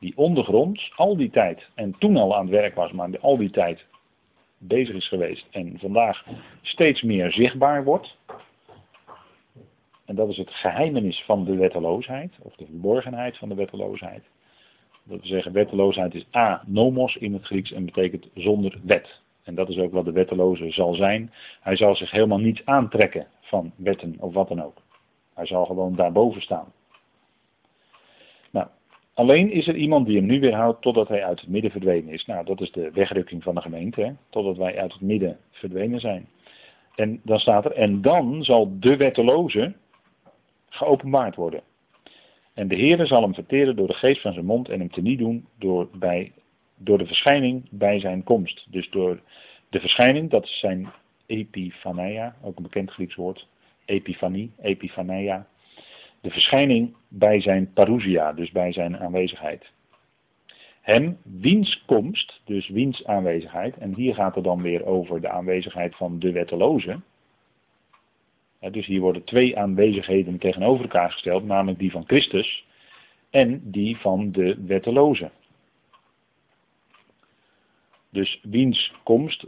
[0.00, 3.50] die ondergronds al die tijd en toen al aan het werk was, maar al die
[3.50, 3.84] tijd
[4.58, 6.24] bezig is geweest en vandaag
[6.62, 8.16] steeds meer zichtbaar wordt.
[10.10, 14.22] En dat is het geheimenis van de wetteloosheid, of de verborgenheid van de wetteloosheid.
[15.02, 19.20] Dat we zeggen, wetteloosheid is a, nomos in het Grieks en betekent zonder wet.
[19.44, 21.32] En dat is ook wat de wetteloze zal zijn.
[21.60, 24.82] Hij zal zich helemaal niets aantrekken van wetten of wat dan ook.
[25.34, 26.72] Hij zal gewoon daarboven staan.
[28.50, 28.66] Nou,
[29.14, 32.26] alleen is er iemand die hem nu weerhoudt totdat hij uit het midden verdwenen is.
[32.26, 34.12] Nou, dat is de wegrukking van de gemeente, hè?
[34.30, 36.28] totdat wij uit het midden verdwenen zijn.
[36.94, 39.74] En dan staat er, en dan zal de wetteloze
[40.70, 41.62] geopenbaard worden.
[42.54, 45.18] En de Heere zal hem verteren door de geest van zijn mond en hem teniet
[45.18, 46.32] doen door, bij,
[46.76, 48.66] door de verschijning bij zijn komst.
[48.70, 49.20] Dus door
[49.68, 50.92] de verschijning, dat is zijn
[51.26, 53.48] epifania, ook een bekend Grieks woord.
[53.84, 55.46] Epifanie, epifania.
[56.20, 59.70] De verschijning bij zijn parousia, dus bij zijn aanwezigheid.
[60.80, 65.96] Hem, wiens komst, dus wiens aanwezigheid, en hier gaat het dan weer over de aanwezigheid
[65.96, 67.00] van de wetteloze
[68.68, 72.64] dus hier worden twee aanwezigheden tegenover elkaar gesteld, namelijk die van Christus
[73.30, 75.30] en die van de wetteloze.
[78.10, 79.46] Dus wiens komst,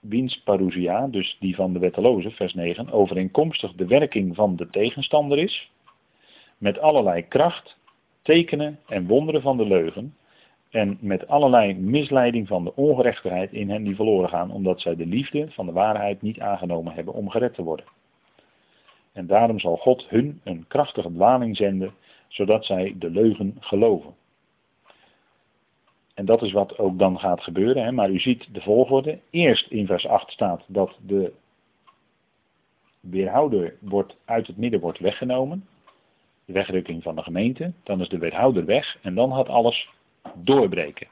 [0.00, 5.38] wiens parousia, dus die van de wetteloze, vers 9, overeenkomstig de werking van de tegenstander
[5.38, 5.70] is,
[6.58, 7.78] met allerlei kracht,
[8.22, 10.14] tekenen en wonderen van de leugen,
[10.70, 15.06] en met allerlei misleiding van de ongerechtigheid in hen die verloren gaan, omdat zij de
[15.06, 17.86] liefde van de waarheid niet aangenomen hebben om gered te worden.
[19.14, 21.94] En daarom zal God hun een krachtige dwaling zenden,
[22.28, 24.14] zodat zij de leugen geloven.
[26.14, 27.84] En dat is wat ook dan gaat gebeuren.
[27.84, 27.92] Hè?
[27.92, 29.18] Maar u ziet de volgorde.
[29.30, 31.32] Eerst in vers 8 staat dat de
[33.00, 35.66] weerhouder wordt, uit het midden wordt weggenomen.
[36.44, 37.72] De wegrukking van de gemeente.
[37.82, 38.98] Dan is de weerhouder weg.
[39.02, 39.88] En dan gaat alles
[40.34, 41.06] doorbreken.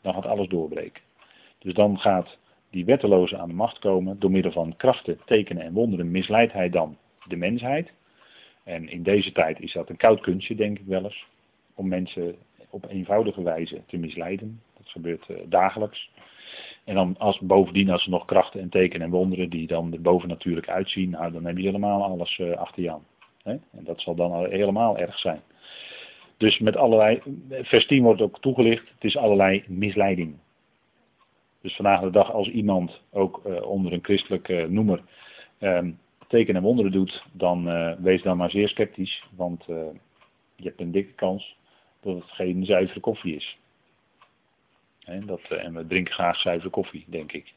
[0.00, 1.02] Dan gaat alles doorbreken.
[1.58, 2.38] Dus dan gaat
[2.70, 4.18] die wetteloze aan de macht komen.
[4.18, 6.96] Door middel van krachten, tekenen en wonderen misleidt hij dan
[7.28, 7.92] de mensheid.
[8.64, 11.26] En in deze tijd is dat een koud kunstje, denk ik wel eens.
[11.74, 12.36] Om mensen
[12.70, 14.60] op eenvoudige wijze te misleiden.
[14.76, 16.10] Dat gebeurt uh, dagelijks.
[16.84, 20.00] En dan als, bovendien als ze nog krachten en tekenen en wonderen die dan er
[20.00, 23.06] bovennatuurlijk uitzien, nou, dan heb je helemaal alles uh, achter je aan.
[23.42, 23.52] Hè?
[23.52, 25.40] En dat zal dan helemaal erg zijn.
[26.36, 30.36] Dus met allerlei, vers 10 wordt ook toegelicht, het is allerlei misleiding.
[31.62, 35.02] Dus vandaag de dag als iemand ook uh, onder een christelijke noemer
[35.60, 39.76] um, tekenen en wonderen doet, dan uh, wees dan maar zeer sceptisch, want uh,
[40.56, 41.56] je hebt een dikke kans
[42.00, 43.58] dat het geen zuivere koffie is.
[45.26, 47.52] Dat, uh, en we drinken graag zuivere koffie, denk ik.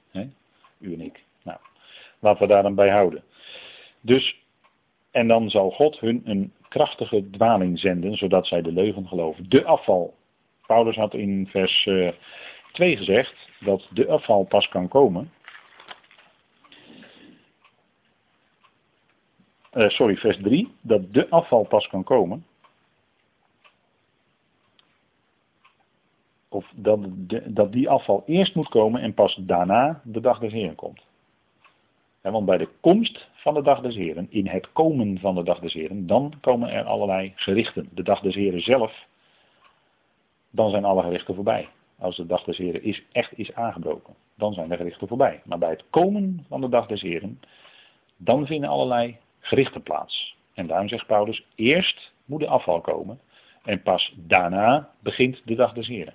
[0.79, 1.23] U en ik.
[1.43, 1.59] Nou,
[2.19, 3.23] laten we daar dan bij houden.
[4.01, 4.39] Dus,
[5.11, 9.49] en dan zal God hun een krachtige dwaling zenden, zodat zij de leugen geloven.
[9.49, 10.13] De afval.
[10.65, 11.89] Paulus had in vers
[12.71, 15.31] 2 gezegd dat de afval pas kan komen
[19.73, 22.45] uh, sorry, vers 3, dat de afval pas kan komen.
[26.49, 26.99] Of dat,
[27.45, 31.01] dat die afval eerst moet komen en pas daarna de dag des Heren komt.
[32.21, 35.59] want bij de komst van de dag des Heren, in het komen van de dag
[35.59, 37.89] des Heren, dan komen er allerlei gerichten.
[37.93, 39.05] De dag des Heren zelf,
[40.49, 41.69] dan zijn alle gerichten voorbij.
[41.99, 45.41] Als de dag des Heren is, echt is aangebroken, dan zijn de gerichten voorbij.
[45.45, 47.39] Maar bij het komen van de dag des Heren,
[48.17, 50.35] dan vinden allerlei gerichte plaats.
[50.53, 53.19] En daarom zegt Paulus, eerst moet de afval komen
[53.63, 56.13] en pas daarna begint de dag des Heren.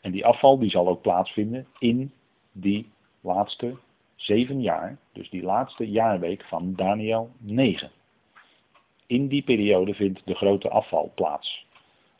[0.00, 2.12] En die afval die zal ook plaatsvinden in
[2.52, 3.76] die laatste
[4.14, 7.90] zeven jaar, dus die laatste jaarweek van Daniel 9.
[9.06, 11.66] In die periode vindt de grote afval plaats.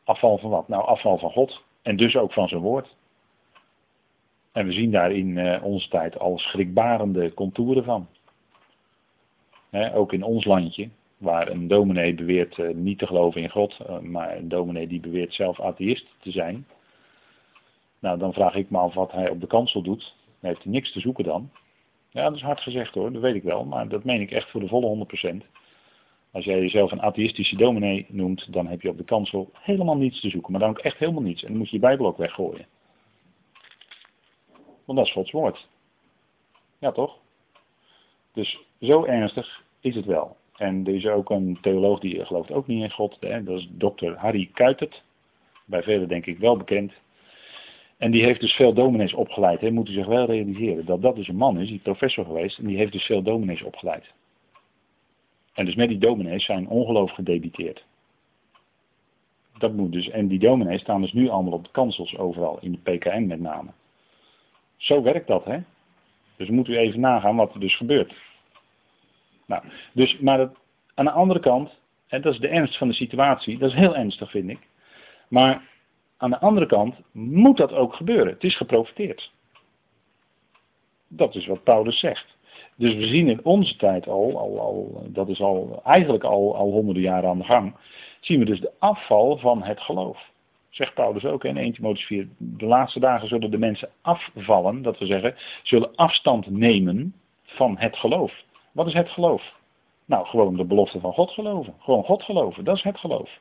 [0.05, 0.69] Afval van wat?
[0.69, 2.95] Nou, afval van God en dus ook van zijn woord.
[4.53, 8.09] En we zien daar in uh, onze tijd al schrikbarende contouren van
[9.73, 13.99] ook in ons landje, waar een dominee beweert uh, niet te geloven in God, uh,
[13.99, 16.67] maar een dominee die beweert zelf atheïst te zijn.
[17.99, 20.15] Nou, dan vraag ik me af wat hij op de kansel doet.
[20.41, 21.51] Heeft hij niks te zoeken dan.
[22.11, 23.65] Ja, dat is hard gezegd hoor, dat weet ik wel.
[23.65, 25.07] Maar dat meen ik echt voor de volle
[25.43, 25.47] 100%.
[26.31, 30.21] Als jij jezelf een atheïstische dominee noemt, dan heb je op de kansel helemaal niets
[30.21, 30.53] te zoeken.
[30.53, 31.43] Maar dan ook echt helemaal niets.
[31.43, 32.67] En dan moet je je Bijbel ook weggooien.
[34.85, 35.69] Want dat is Gods woord.
[36.79, 37.19] Ja, toch?
[38.33, 40.37] Dus zo ernstig is het wel.
[40.57, 43.17] En er is ook een theoloog die gelooft ook niet in God.
[43.21, 43.43] Hè?
[43.43, 45.03] Dat is dokter Harry Kuitert.
[45.65, 46.93] Bij velen denk ik wel bekend.
[47.97, 49.61] En die heeft dus veel dominees opgeleid.
[49.61, 49.71] Hè?
[49.71, 52.59] Moet u zich wel realiseren dat dat dus een man is, die professor geweest.
[52.59, 54.13] En die heeft dus veel dominees opgeleid.
[55.53, 57.85] En dus met die dominees zijn ongeloof gedebiteerd.
[59.59, 62.73] Dat moet dus, en die dominees staan dus nu allemaal op de kansels overal, in
[62.73, 63.71] de PKN met name.
[64.77, 65.59] Zo werkt dat, hè?
[66.37, 68.15] Dus moet u even nagaan wat er dus gebeurt.
[69.47, 70.57] Nou, dus, maar dat,
[70.95, 71.71] aan de andere kant,
[72.09, 74.69] dat is de ernst van de situatie, dat is heel ernstig vind ik.
[75.29, 75.63] Maar
[76.17, 78.33] aan de andere kant moet dat ook gebeuren.
[78.33, 79.33] Het is geprofiteerd.
[81.09, 82.37] Dat is wat Paulus zegt.
[82.77, 86.71] Dus we zien in onze tijd al, al, al dat is al eigenlijk al, al
[86.71, 87.75] honderden jaren aan de gang,
[88.21, 90.31] zien we dus de afval van het geloof.
[90.71, 92.29] Zegt Paulus ook in 1 Timotheüs 4.
[92.39, 97.97] De laatste dagen zullen de mensen afvallen, dat we zeggen, zullen afstand nemen van het
[97.97, 98.33] geloof.
[98.73, 99.55] Wat is het geloof?
[100.05, 101.75] Nou, gewoon de belofte van God geloven.
[101.79, 103.41] Gewoon God geloven, dat is het geloof.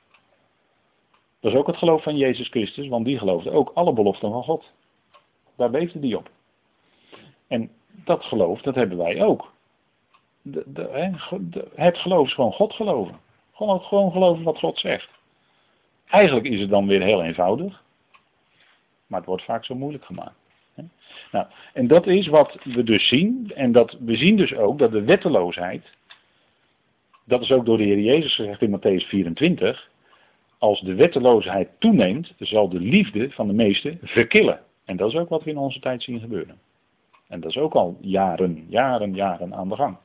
[1.39, 4.43] Dat is ook het geloof van Jezus Christus, want die geloofde ook alle beloften van
[4.43, 4.71] God.
[5.55, 6.29] Daar beefde die op.
[7.47, 7.71] En
[8.05, 9.53] dat geloof, dat hebben wij ook.
[10.41, 13.19] De, de, het geloof is gewoon God geloven.
[13.53, 15.09] Gewoon, gewoon geloven wat God zegt.
[16.05, 17.83] Eigenlijk is het dan weer heel eenvoudig.
[19.07, 20.40] Maar het wordt vaak zo moeilijk gemaakt.
[21.31, 23.51] Nou, en dat is wat we dus zien.
[23.55, 25.85] En dat, we zien dus ook dat de wetteloosheid.
[27.25, 29.89] Dat is ook door de Heer Jezus gezegd in Matthäus 24.
[30.57, 34.59] Als de wetteloosheid toeneemt, zal de liefde van de meesten verkillen.
[34.85, 36.59] En dat is ook wat we in onze tijd zien gebeuren.
[37.27, 39.97] En dat is ook al jaren, jaren, jaren aan de gang.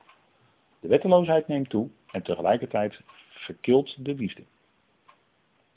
[0.81, 4.43] De wetteloosheid neemt toe en tegelijkertijd verkilt de liefde.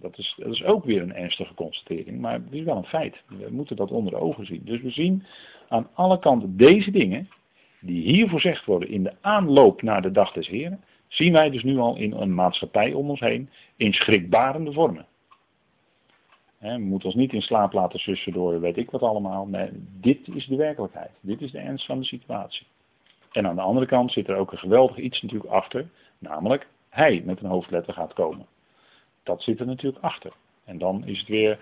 [0.01, 3.23] Dat is, dat is ook weer een ernstige constatering, maar het is wel een feit.
[3.27, 4.61] We moeten dat onder de ogen zien.
[4.63, 5.23] Dus we zien
[5.67, 7.29] aan alle kanten deze dingen,
[7.79, 11.63] die hier voorzegd worden in de aanloop naar de dag des Heren, zien wij dus
[11.63, 15.05] nu al in een maatschappij om ons heen in schrikbarende vormen.
[16.57, 19.45] we moeten ons niet in slaap laten sussen door weet ik wat allemaal.
[19.45, 21.11] Nee, dit is de werkelijkheid.
[21.21, 22.65] Dit is de ernst van de situatie.
[23.31, 25.89] En aan de andere kant zit er ook een geweldig iets natuurlijk achter.
[26.17, 28.45] Namelijk, hij met een hoofdletter gaat komen.
[29.29, 30.31] Dat zit er natuurlijk achter.
[30.65, 31.59] En dan is het weer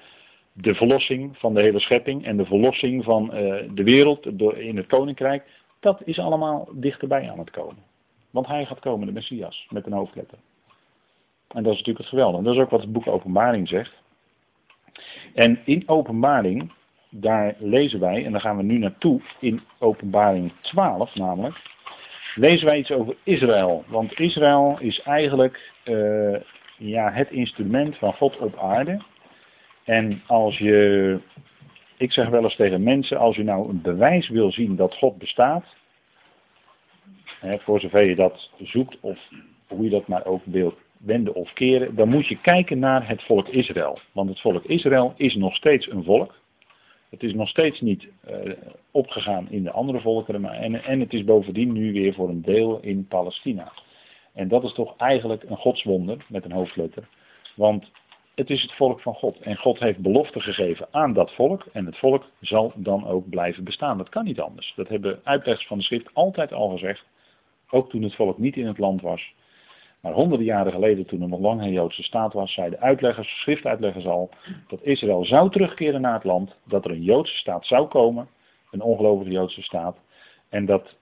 [0.54, 4.26] de verlossing van de hele schepping en de verlossing van uh, de wereld
[4.56, 5.44] in het koninkrijk.
[5.80, 7.84] Dat is allemaal dichterbij aan het komen.
[8.30, 10.38] Want hij gaat komen, de Messias, met een hoofdletter.
[11.48, 12.44] En dat is natuurlijk het geweldige.
[12.44, 13.94] Dat is ook wat het boek Openbaring zegt.
[15.34, 16.72] En in Openbaring,
[17.10, 21.62] daar lezen wij, en daar gaan we nu naartoe, in Openbaring 12 namelijk,
[22.36, 23.84] lezen wij iets over Israël.
[23.88, 26.38] Want Israël is eigenlijk uh,
[26.78, 29.02] ja, het instrument van God op aarde.
[29.84, 31.20] En als je,
[31.98, 35.18] ik zeg wel eens tegen mensen, als je nou een bewijs wil zien dat God
[35.18, 35.66] bestaat,
[37.40, 39.20] hè, voor zover je dat zoekt of
[39.68, 43.24] hoe je dat maar ook wilt wenden of keren, dan moet je kijken naar het
[43.24, 44.00] volk Israël.
[44.12, 46.36] Want het volk Israël is nog steeds een volk.
[47.10, 48.54] Het is nog steeds niet uh,
[48.92, 52.42] opgegaan in de andere volkeren, maar, en, en het is bovendien nu weer voor een
[52.42, 53.72] deel in Palestina.
[54.38, 57.08] En dat is toch eigenlijk een godswonder met een hoofdletter.
[57.56, 57.92] Want
[58.36, 59.40] het is het volk van God.
[59.40, 61.66] En God heeft belofte gegeven aan dat volk.
[61.74, 63.98] En het volk zal dan ook blijven bestaan.
[63.98, 64.74] Dat kan niet anders.
[64.76, 67.06] Dat hebben uitleggers van de schrift altijd al gezegd.
[67.70, 69.34] Ook toen het volk niet in het land was.
[70.00, 74.06] Maar honderden jaren geleden, toen er nog lang een Joodse staat was, zeiden uitleggers, schriftuitleggers
[74.06, 74.30] al,
[74.68, 78.28] dat Israël zou terugkeren naar het land, dat er een Joodse staat zou komen,
[78.72, 79.98] een ongelovige Joodse staat,
[80.50, 80.96] en dat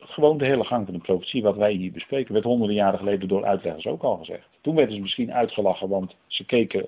[0.00, 3.28] gewoon de hele gang van de profetie, wat wij hier bespreken, werd honderden jaren geleden
[3.28, 4.48] door uitleggers ook al gezegd.
[4.60, 6.86] Toen werden ze misschien uitgelachen, want ze keken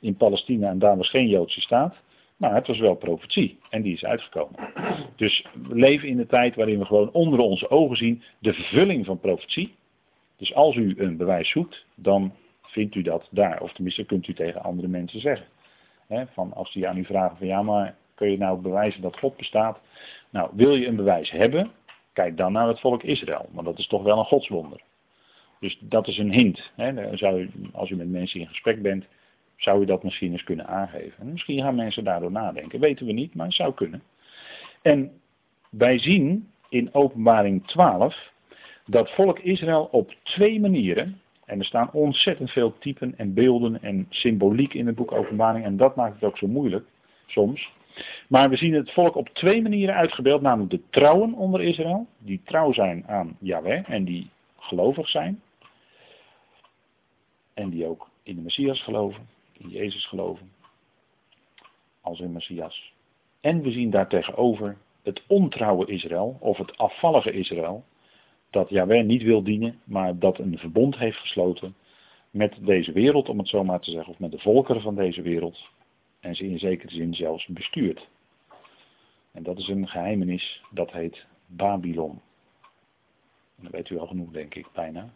[0.00, 1.96] in Palestina en daar was geen Joodse staat.
[2.36, 4.56] Maar het was wel profetie en die is uitgekomen.
[5.16, 9.06] Dus we leven in de tijd waarin we gewoon onder onze ogen zien de vervulling
[9.06, 9.74] van profetie.
[10.36, 12.32] Dus als u een bewijs zoekt, dan
[12.62, 13.60] vindt u dat daar.
[13.60, 15.46] Of tenminste kunt u tegen andere mensen zeggen.
[16.08, 19.36] van als die aan u vragen van ja, maar kun je nou bewijzen dat God
[19.36, 19.80] bestaat?
[20.30, 21.70] Nou, wil je een bewijs hebben,
[22.12, 24.80] Kijk dan naar het volk Israël, want dat is toch wel een godswonder.
[25.60, 26.70] Dus dat is een hint.
[26.76, 27.16] Hè.
[27.16, 29.04] Zou, als u met mensen in gesprek bent,
[29.56, 31.20] zou u dat misschien eens kunnen aangeven.
[31.20, 32.80] En misschien gaan mensen daardoor nadenken.
[32.80, 34.02] Weten we niet, maar het zou kunnen.
[34.82, 35.20] En
[35.70, 38.32] wij zien in openbaring 12
[38.86, 44.06] dat volk Israël op twee manieren, en er staan ontzettend veel typen en beelden en
[44.08, 46.86] symboliek in het boek openbaring, en dat maakt het ook zo moeilijk
[47.26, 47.72] soms.
[48.28, 52.40] Maar we zien het volk op twee manieren uitgebeeld, namelijk de trouwen onder Israël, die
[52.44, 55.42] trouw zijn aan Yahweh en die gelovig zijn.
[57.54, 60.52] En die ook in de Messias geloven, in Jezus geloven,
[62.00, 62.92] als in Messias.
[63.40, 67.84] En we zien daartegenover het ontrouwe Israël, of het afvallige Israël,
[68.50, 71.74] dat Yahweh niet wil dienen, maar dat een verbond heeft gesloten
[72.30, 75.22] met deze wereld, om het zo maar te zeggen, of met de volkeren van deze
[75.22, 75.68] wereld,
[76.22, 78.08] en ze in zekere zin zelfs bestuurt.
[79.32, 82.20] En dat is een geheimenis, dat heet Babylon.
[83.56, 85.12] dat weet u al genoeg, denk ik, bijna.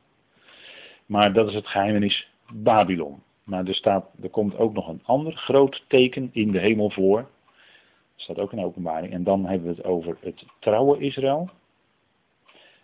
[1.06, 3.22] Maar dat is het geheimenis Babylon.
[3.44, 7.16] Maar er, staat, er komt ook nog een ander groot teken in de hemel voor.
[7.20, 9.12] Dat staat ook in openbaring.
[9.12, 11.50] En dan hebben we het over het trouwe Israël.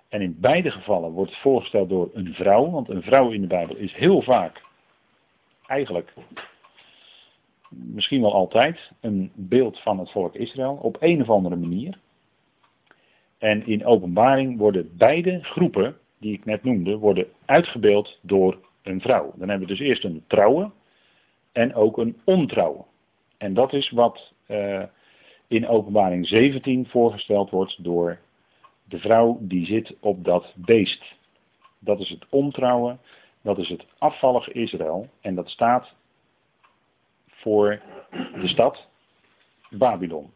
[0.09, 2.71] En in beide gevallen wordt het voorgesteld door een vrouw.
[2.71, 4.63] Want een vrouw in de Bijbel is heel vaak,
[5.67, 6.13] eigenlijk,
[7.73, 10.79] misschien wel altijd, een beeld van het volk Israël.
[10.83, 11.99] Op een of andere manier.
[13.39, 19.33] En in openbaring worden beide groepen, die ik net noemde, worden uitgebeeld door een vrouw.
[19.37, 20.71] Dan hebben we dus eerst een trouwe
[21.53, 22.85] en ook een ontrouwe.
[23.39, 24.83] En dat is wat uh,
[25.49, 28.19] in openbaring 17 voorgesteld wordt door
[28.85, 31.15] de vrouw die zit op dat beest.
[31.79, 33.01] Dat is het ontrouwen,
[33.43, 35.95] dat is het afvallige Israël en dat staat
[37.43, 37.81] voor
[38.41, 38.89] de stad
[39.71, 40.31] Babylon.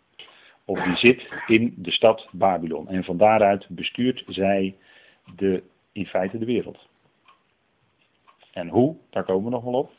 [0.64, 2.88] Of die zit in de stad Babylon.
[2.88, 4.76] En van daaruit bestuurt zij
[5.36, 6.88] de, in feite de wereld.
[8.52, 9.90] En hoe, daar komen we nog wel op.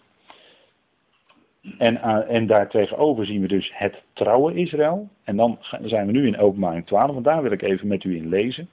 [1.78, 5.10] En, uh, en daartegenover zien we dus het trouwe Israël.
[5.24, 8.16] En dan zijn we nu in openbaring 12, want daar wil ik even met u
[8.16, 8.70] in lezen.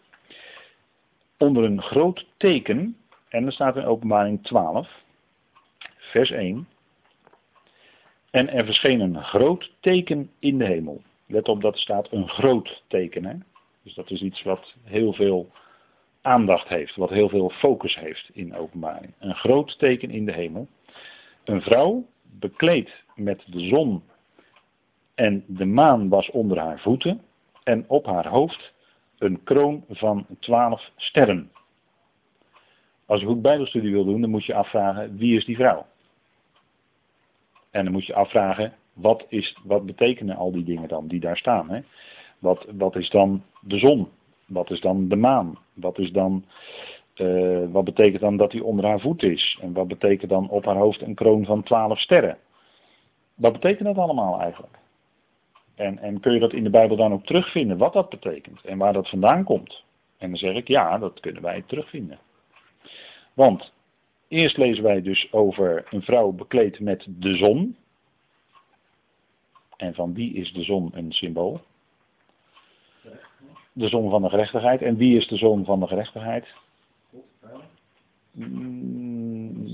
[1.39, 2.97] Onder een groot teken,
[3.29, 4.89] en er staat in openbaring 12,
[5.97, 6.67] vers 1.
[8.35, 11.03] En er verscheen een groot teken in de hemel.
[11.27, 13.25] Let op dat er staat een groot teken.
[13.25, 13.35] Hè?
[13.83, 15.51] Dus dat is iets wat heel veel
[16.21, 19.13] aandacht heeft, wat heel veel focus heeft in openbaring.
[19.19, 20.69] Een groot teken in de hemel.
[21.45, 24.03] Een vrouw bekleed met de zon
[25.15, 27.23] en de maan was onder haar voeten
[27.65, 28.73] en op haar hoofd
[29.19, 31.51] een kroon van twaalf sterren.
[33.07, 35.87] Als je goed bijbelstudie wil doen, dan moet je afvragen wie is die vrouw?
[37.75, 41.37] En dan moet je afvragen wat, is, wat betekenen al die dingen dan die daar
[41.37, 41.71] staan?
[41.71, 41.81] Hè?
[42.39, 44.09] Wat, wat is dan de zon?
[44.47, 45.59] Wat is dan de maan?
[45.73, 46.45] Wat, is dan,
[47.17, 49.59] uh, wat betekent dan dat hij onder haar voet is?
[49.61, 52.39] En wat betekent dan op haar hoofd een kroon van twaalf sterren?
[53.35, 54.79] Wat betekent dat allemaal eigenlijk?
[55.75, 58.79] En, en kun je dat in de Bijbel dan ook terugvinden, wat dat betekent en
[58.79, 59.85] waar dat vandaan komt?
[60.19, 62.19] En dan zeg ik, ja, dat kunnen wij terugvinden.
[63.33, 63.73] Want
[64.35, 67.77] eerst lezen wij dus over een vrouw bekleed met de zon.
[69.77, 71.61] En van wie is de zon een symbool?
[73.75, 74.83] de zon van de gerechtigheid.
[74.83, 76.47] En wie is de zon van de gerechtigheid?
[78.33, 79.67] Mm,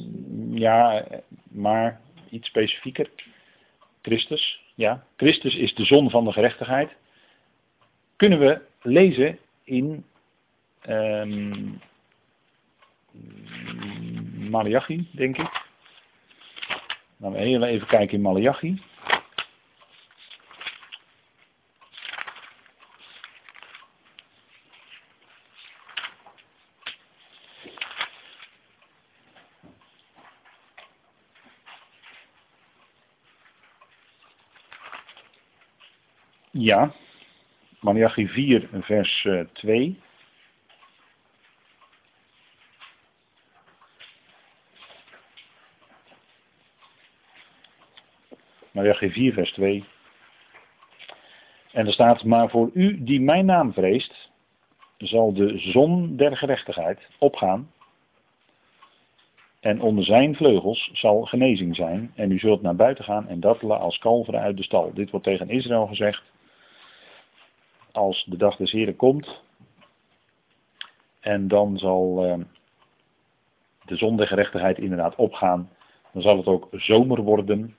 [0.59, 1.07] ja,
[1.51, 2.01] maar
[2.31, 3.11] iets specifieker.
[4.03, 5.05] Christus, ja.
[5.17, 6.91] Christus is de zon van de gerechtigheid.
[8.17, 10.05] Kunnen we lezen in
[10.89, 11.81] um,
[14.51, 15.68] Malachi, denk ik.
[17.16, 18.82] Laten we heel even kijken in Malachi.
[36.53, 36.92] Ja,
[37.80, 40.01] Malachi 4, vers 2.
[48.81, 49.85] Malachi 4, vers 2.
[51.72, 54.31] En er staat, maar voor u die mijn naam vreest,
[54.99, 57.70] zal de zon der gerechtigheid opgaan.
[59.61, 62.12] En onder zijn vleugels zal genezing zijn.
[62.14, 64.93] En u zult naar buiten gaan en dattelen als kalveren uit de stal.
[64.95, 66.22] Dit wordt tegen Israël gezegd
[67.93, 69.43] als de dag des Heren komt.
[71.20, 72.45] En dan zal uh,
[73.85, 75.70] de zondegerechtigheid inderdaad opgaan.
[76.12, 77.74] Dan zal het ook zomer worden.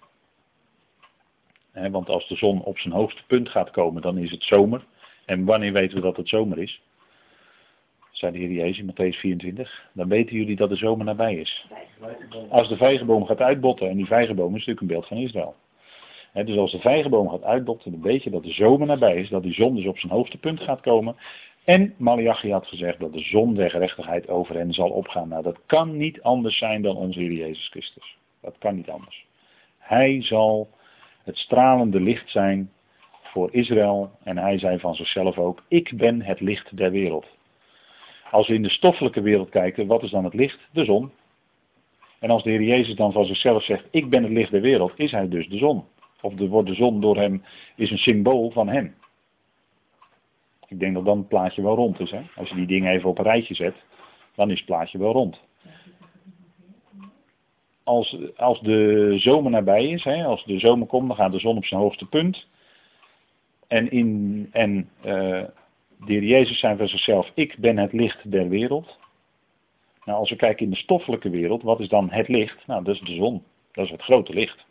[1.71, 4.85] Want als de zon op zijn hoogste punt gaat komen, dan is het zomer.
[5.25, 6.81] En wanneer weten we dat het zomer is?
[8.11, 9.89] Zei de Heer Jezus in Matthäus 24.
[9.93, 11.67] Dan weten jullie dat de zomer nabij is.
[12.49, 15.55] Als de vijgenboom gaat uitbotten, en die vijgenboom is natuurlijk een beeld van Israël
[16.33, 19.43] dus als de vijgenboom gaat uitbotten, dan weet je dat de zomer nabij is, dat
[19.43, 21.15] die zon dus op zijn hoogtepunt gaat komen.
[21.63, 25.27] En Malachi had gezegd dat de zon der gerechtigheid over hen zal opgaan.
[25.27, 28.17] Nou, dat kan niet anders zijn dan onze Heer Jezus Christus.
[28.41, 29.25] Dat kan niet anders.
[29.77, 30.69] Hij zal
[31.23, 32.71] het stralende licht zijn
[33.23, 37.25] voor Israël en hij zei van zichzelf ook, ik ben het licht der wereld.
[38.31, 40.59] Als we in de stoffelijke wereld kijken, wat is dan het licht?
[40.71, 41.11] De zon.
[42.19, 44.93] En als de Heer Jezus dan van zichzelf zegt, ik ben het licht der wereld,
[44.95, 45.83] is hij dus de zon.
[46.21, 47.43] Of de, wordt de zon door hem,
[47.75, 48.95] is een symbool van hem.
[50.67, 52.11] Ik denk dat dan het plaatje wel rond is.
[52.11, 52.21] Hè?
[52.35, 53.75] Als je die dingen even op een rijtje zet,
[54.35, 55.41] dan is het plaatje wel rond.
[57.83, 61.57] Als, als de zomer nabij is, hè, als de zomer komt, dan gaat de zon
[61.57, 62.47] op zijn hoogste punt.
[63.67, 65.43] En, in, en uh,
[66.05, 68.99] de heer Jezus zei van zichzelf, ik ben het licht der wereld.
[70.05, 72.67] Nou, als we kijken in de stoffelijke wereld, wat is dan het licht?
[72.67, 73.43] Nou, dat is de zon.
[73.71, 74.65] Dat is het grote licht.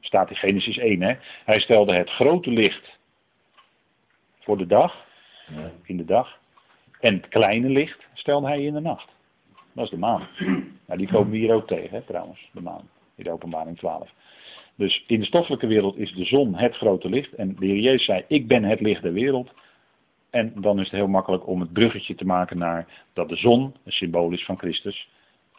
[0.00, 1.14] Staat in Genesis 1, hè.
[1.44, 2.98] Hij stelde het grote licht
[4.40, 5.06] voor de dag,
[5.82, 6.38] in de dag.
[7.00, 9.15] En het kleine licht stelde hij in de nacht.
[9.76, 10.28] Dat is de maan.
[10.86, 12.88] Nou, die komen we hier ook tegen, hè, trouwens, de maan.
[13.14, 14.10] In de openbaring 12.
[14.74, 17.32] Dus in de stoffelijke wereld is de zon het grote licht.
[17.32, 19.52] En de Heer Jezus zei, ik ben het licht der wereld.
[20.30, 23.74] En dan is het heel makkelijk om het bruggetje te maken naar dat de zon
[23.84, 25.08] een symbool is van Christus.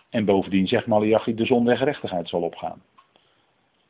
[0.10, 2.82] En bovendien zegt Malachi, de zon der gerechtigheid zal opgaan.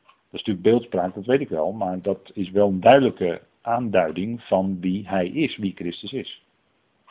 [0.04, 1.72] Dat is natuurlijk beeldspraak, dat weet ik wel.
[1.72, 6.44] Maar dat is wel een duidelijke aanduiding van wie hij is, wie Christus is.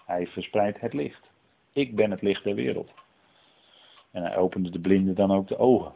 [0.07, 1.31] Hij verspreidt het licht.
[1.73, 2.91] Ik ben het licht der wereld.
[4.17, 5.93] En hij opende de blinden dan ook de ogen.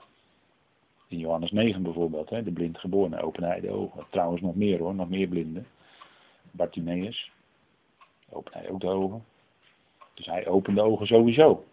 [1.09, 4.05] In Johannes 9 bijvoorbeeld, hè, de blind geboren, opende hij de ogen.
[4.11, 5.67] Trouwens nog meer hoor, nog meer blinden.
[6.51, 7.31] Bartimaeus,
[8.29, 9.25] opende hij ook de ogen.
[10.15, 11.65] Dus hij opent de ogen sowieso.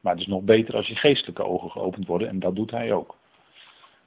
[0.00, 2.92] Maar het is nog beter als je geestelijke ogen geopend worden en dat doet hij
[2.92, 3.16] ook.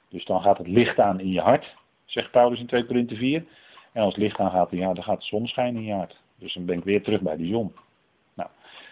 [0.08, 1.74] Dus dan gaat het licht aan in je hart,
[2.04, 3.44] zegt Paulus in 2 Korinthe 4.
[3.92, 5.94] En als het licht aangaat in je hart, dan gaat de zon schijnen in je
[5.94, 6.16] hart.
[6.38, 7.74] Dus dan ben ik weer terug bij die zon.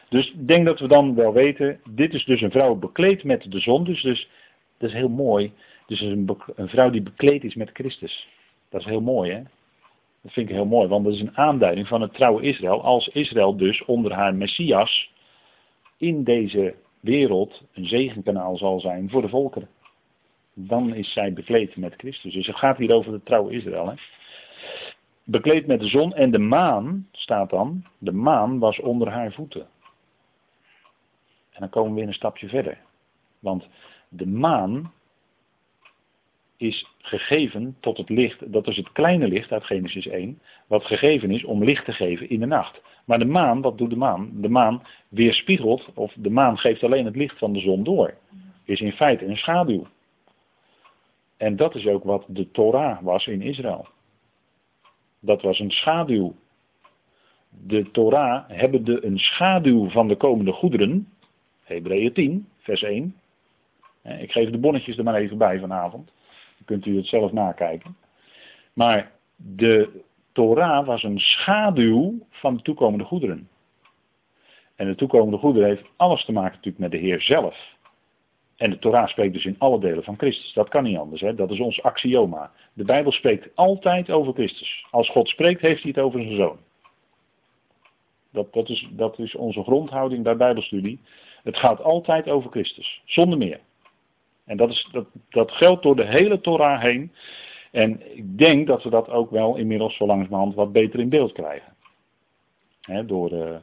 [0.08, 3.50] Dus ik denk dat we dan wel weten, dit is dus een vrouw bekleed met
[3.50, 3.84] de zon.
[3.84, 4.28] Dus, dus
[4.78, 5.52] dat is heel mooi.
[5.86, 8.28] Dus een, een vrouw die bekleed is met Christus.
[8.68, 9.42] Dat is heel mooi hè.
[10.22, 12.82] Dat vind ik heel mooi, want dat is een aanduiding van het trouwe Israël.
[12.82, 15.10] Als Israël dus onder haar Messias
[15.96, 19.68] in deze wereld een zegenkanaal zal zijn voor de volkeren.
[20.54, 22.32] Dan is zij bekleed met Christus.
[22.32, 23.88] Dus het gaat hier over het trouwe Israël.
[23.88, 23.94] Hè?
[25.24, 29.66] Bekleed met de zon en de maan, staat dan, de maan was onder haar voeten.
[31.54, 32.78] En dan komen we weer een stapje verder.
[33.38, 33.68] Want
[34.08, 34.92] de maan
[36.56, 41.30] is gegeven tot het licht, dat is het kleine licht uit Genesis 1, wat gegeven
[41.30, 42.80] is om licht te geven in de nacht.
[43.04, 44.30] Maar de maan, wat doet de maan?
[44.34, 48.14] De maan weerspiegelt, of de maan geeft alleen het licht van de zon door.
[48.64, 49.86] Is in feite een schaduw.
[51.36, 53.88] En dat is ook wat de Torah was in Israël.
[55.20, 56.34] Dat was een schaduw.
[57.48, 61.08] De Torah hebben de, een schaduw van de komende goederen.
[61.64, 63.14] Hebreeën 10, vers 1.
[64.02, 66.06] Ik geef de bonnetjes er maar even bij vanavond.
[66.56, 67.96] Dan kunt u het zelf nakijken.
[68.72, 70.02] Maar de
[70.32, 73.48] Torah was een schaduw van de toekomende goederen.
[74.76, 77.72] En de toekomende goederen heeft alles te maken natuurlijk met de Heer zelf.
[78.56, 80.52] En de Torah spreekt dus in alle delen van Christus.
[80.52, 81.20] Dat kan niet anders.
[81.20, 81.34] Hè?
[81.34, 82.52] Dat is ons axioma.
[82.72, 84.86] De Bijbel spreekt altijd over Christus.
[84.90, 86.58] Als God spreekt, heeft hij het over zijn zoon.
[88.30, 91.00] Dat, dat, is, dat is onze grondhouding bij Bijbelstudie.
[91.44, 93.02] Het gaat altijd over Christus.
[93.04, 93.60] Zonder meer.
[94.44, 97.12] En dat, is, dat, dat geldt door de hele Torah heen.
[97.70, 101.32] En ik denk dat we dat ook wel inmiddels zo langzamerhand wat beter in beeld
[101.32, 101.72] krijgen.
[103.06, 103.56] Door, uh,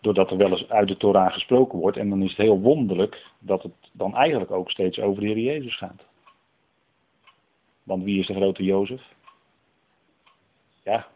[0.00, 1.96] doordat er wel eens uit de Torah gesproken wordt.
[1.96, 5.38] En dan is het heel wonderlijk dat het dan eigenlijk ook steeds over de Heer
[5.38, 6.04] Jezus gaat.
[7.82, 9.02] Want wie is de grote Jozef?
[10.84, 11.06] Ja,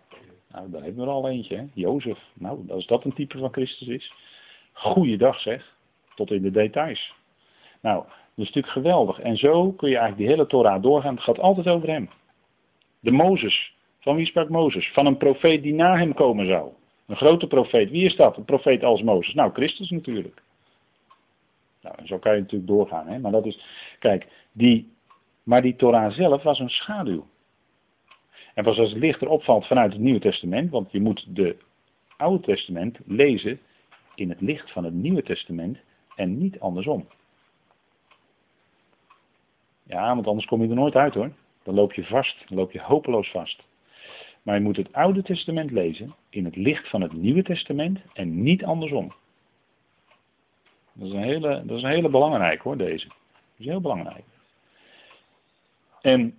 [0.52, 1.64] nou, daar hebben we er al eentje, hè?
[1.74, 2.18] Jozef.
[2.34, 4.12] Nou, als dat een type van Christus is.
[4.80, 5.76] Goeiedag zeg,
[6.14, 7.14] tot in de details.
[7.80, 9.20] Nou, dat is natuurlijk geweldig.
[9.20, 11.14] En zo kun je eigenlijk die hele Torah doorgaan.
[11.14, 12.10] Het gaat altijd over hem.
[13.00, 13.74] De Mozes.
[13.98, 14.92] Van wie sprak Mozes?
[14.92, 16.72] Van een profeet die na hem komen zou.
[17.06, 17.90] Een grote profeet.
[17.90, 18.36] Wie is dat?
[18.36, 19.34] Een profeet als Mozes?
[19.34, 20.42] Nou, Christus natuurlijk.
[21.80, 23.06] Nou, en zo kan je natuurlijk doorgaan.
[23.06, 23.18] Hè?
[23.18, 23.64] Maar dat is,
[23.98, 24.92] kijk, die,
[25.42, 27.26] maar die Torah zelf was een schaduw.
[28.54, 31.56] En pas als het licht erop valt vanuit het Nieuwe Testament, want je moet de
[32.16, 33.60] Oude Testament lezen
[34.20, 35.78] in het licht van het Nieuwe Testament
[36.14, 37.08] en niet andersom.
[39.82, 41.32] Ja, want anders kom je er nooit uit hoor.
[41.62, 43.62] Dan loop je vast, dan loop je hopeloos vast.
[44.42, 48.42] Maar je moet het Oude Testament lezen in het licht van het Nieuwe Testament en
[48.42, 49.12] niet andersom.
[50.92, 53.06] Dat is een hele, dat is een hele belangrijke hoor, deze.
[53.06, 53.16] Dat
[53.56, 54.24] is heel belangrijk.
[56.00, 56.34] En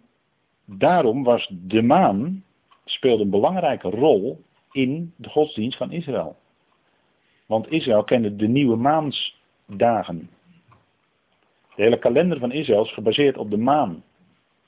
[0.65, 2.43] daarom was de maan,
[2.85, 6.40] speelde een belangrijke rol in de godsdienst van Israël.
[7.51, 10.29] Want Israël kende de nieuwe maansdagen.
[11.75, 14.03] De hele kalender van Israël is gebaseerd op de maan.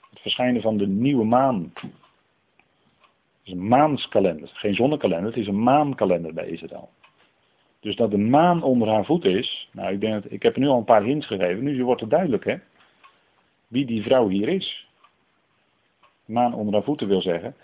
[0.10, 1.74] Het verschijnen van de nieuwe maan.
[3.44, 4.50] is een maanskalender.
[4.54, 6.90] Geen zonnekalender, het is een maankalender bij Israël.
[7.80, 9.70] Dus dat de maan onder haar voet is.
[9.72, 11.64] Nou, ik, denk dat, ik heb er nu al een paar hints gegeven.
[11.64, 12.56] Nu wordt het duidelijk, hè?
[13.68, 14.88] Wie die vrouw hier is.
[16.26, 17.56] Maan onder haar voeten wil zeggen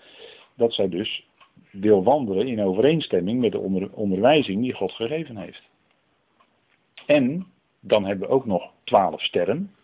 [0.54, 1.28] dat zij dus
[1.70, 5.68] wil wandelen in overeenstemming met de onder, onderwijzing die God gegeven heeft.
[7.06, 7.46] En
[7.80, 9.74] dan hebben we ook nog twaalf sterren.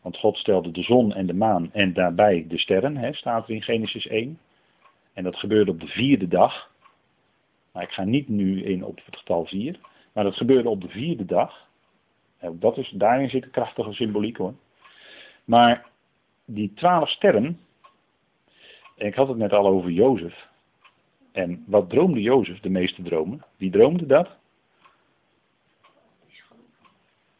[0.00, 3.54] Want God stelde de zon en de maan en daarbij de sterren, hè, staat er
[3.54, 4.38] in Genesis 1.
[5.12, 6.70] En dat gebeurde op de vierde dag.
[7.72, 9.78] Maar ik ga niet nu in op het getal vier.
[10.12, 11.66] Maar dat gebeurde op de vierde dag.
[12.38, 14.54] En dat is, daarin zit een krachtige symboliek hoor.
[15.44, 15.86] Maar
[16.44, 17.60] die twaalf sterren.
[18.96, 20.46] En ik had het net al over Jozef.
[21.34, 23.44] En wat droomde Jozef de meeste dromen?
[23.56, 24.28] Wie droomde dat?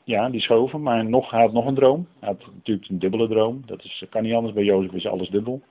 [0.04, 2.08] Ja, die schoven, maar nog, hij had nog een droom.
[2.18, 3.62] Hij had natuurlijk een dubbele droom.
[3.66, 5.62] Dat is, kan niet anders, bij Jozef is alles dubbel.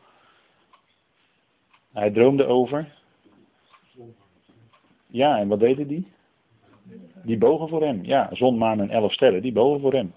[1.91, 2.93] Hij droomde over.
[5.07, 6.07] Ja, en wat deden die?
[7.24, 8.05] Die bogen voor hem.
[8.05, 10.13] Ja, zon, maan en elf sterren, die bogen voor hem.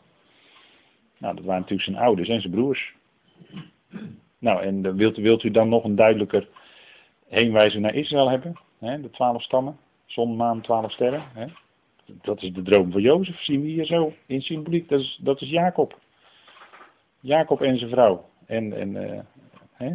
[1.19, 2.95] Nou, dat waren natuurlijk zijn ouders en zijn broers.
[4.39, 6.49] Nou, en wilt, wilt u dan nog een duidelijker
[7.29, 8.61] heenwijzen naar Israël hebben?
[8.79, 9.79] Hè, de twaalf stammen.
[10.05, 11.25] Zon, maan, twaalf sterren.
[11.35, 11.47] Hè?
[12.23, 14.89] Dat is de droom van Jozef, zien we hier zo in symboliek.
[14.89, 15.99] Dat is, dat is Jacob.
[17.21, 18.29] Jacob en zijn vrouw.
[18.47, 19.21] En, en, uh,
[19.73, 19.93] hè?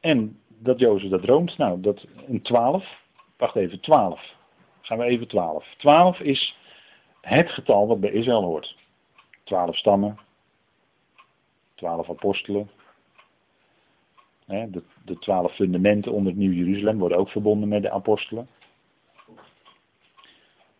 [0.00, 1.58] en dat Jozef dat droomt.
[1.58, 3.06] Nou, dat een twaalf.
[3.36, 4.36] Wacht even, twaalf.
[4.80, 5.74] Gaan we even twaalf.
[5.78, 6.56] Twaalf is
[7.20, 8.76] het getal wat bij Israël hoort.
[9.44, 10.18] Twaalf stammen.
[11.74, 12.70] Twaalf apostelen.
[14.48, 18.48] De, de twaalf fundamenten onder het Nieuw Jeruzalem worden ook verbonden met de apostelen.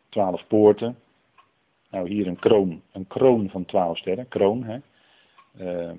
[0.09, 0.99] Twaalf poorten.
[1.91, 4.29] Nou, hier een kroon, een kroon van twaalf sterren.
[4.29, 4.79] Kroon, hè.
[5.61, 5.93] Uh,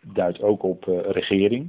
[0.00, 1.68] duidt ook op uh, regering.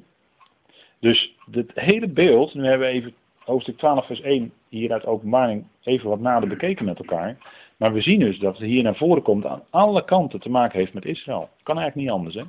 [1.00, 5.66] Dus het hele beeld, nu hebben we even hoofdstuk 12 vers 1 hier uit openbaring
[5.84, 7.38] even wat nader bekeken met elkaar.
[7.78, 10.80] Maar we zien dus dat het hier naar voren komt aan alle kanten te maken
[10.80, 11.50] heeft met Israël.
[11.64, 12.44] Kan eigenlijk niet anders hè.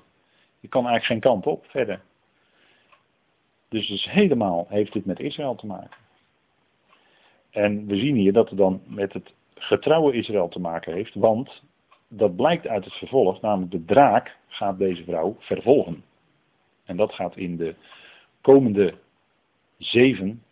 [0.60, 2.00] Je kan eigenlijk geen kant op verder.
[3.72, 5.96] Dus, dus helemaal heeft dit met Israël te maken.
[7.50, 11.62] En we zien hier dat het dan met het getrouwe Israël te maken heeft, want
[12.08, 16.04] dat blijkt uit het vervolg, namelijk de draak gaat deze vrouw vervolgen.
[16.84, 17.74] En dat gaat in de
[18.40, 18.94] komende
[19.78, 20.42] zeven,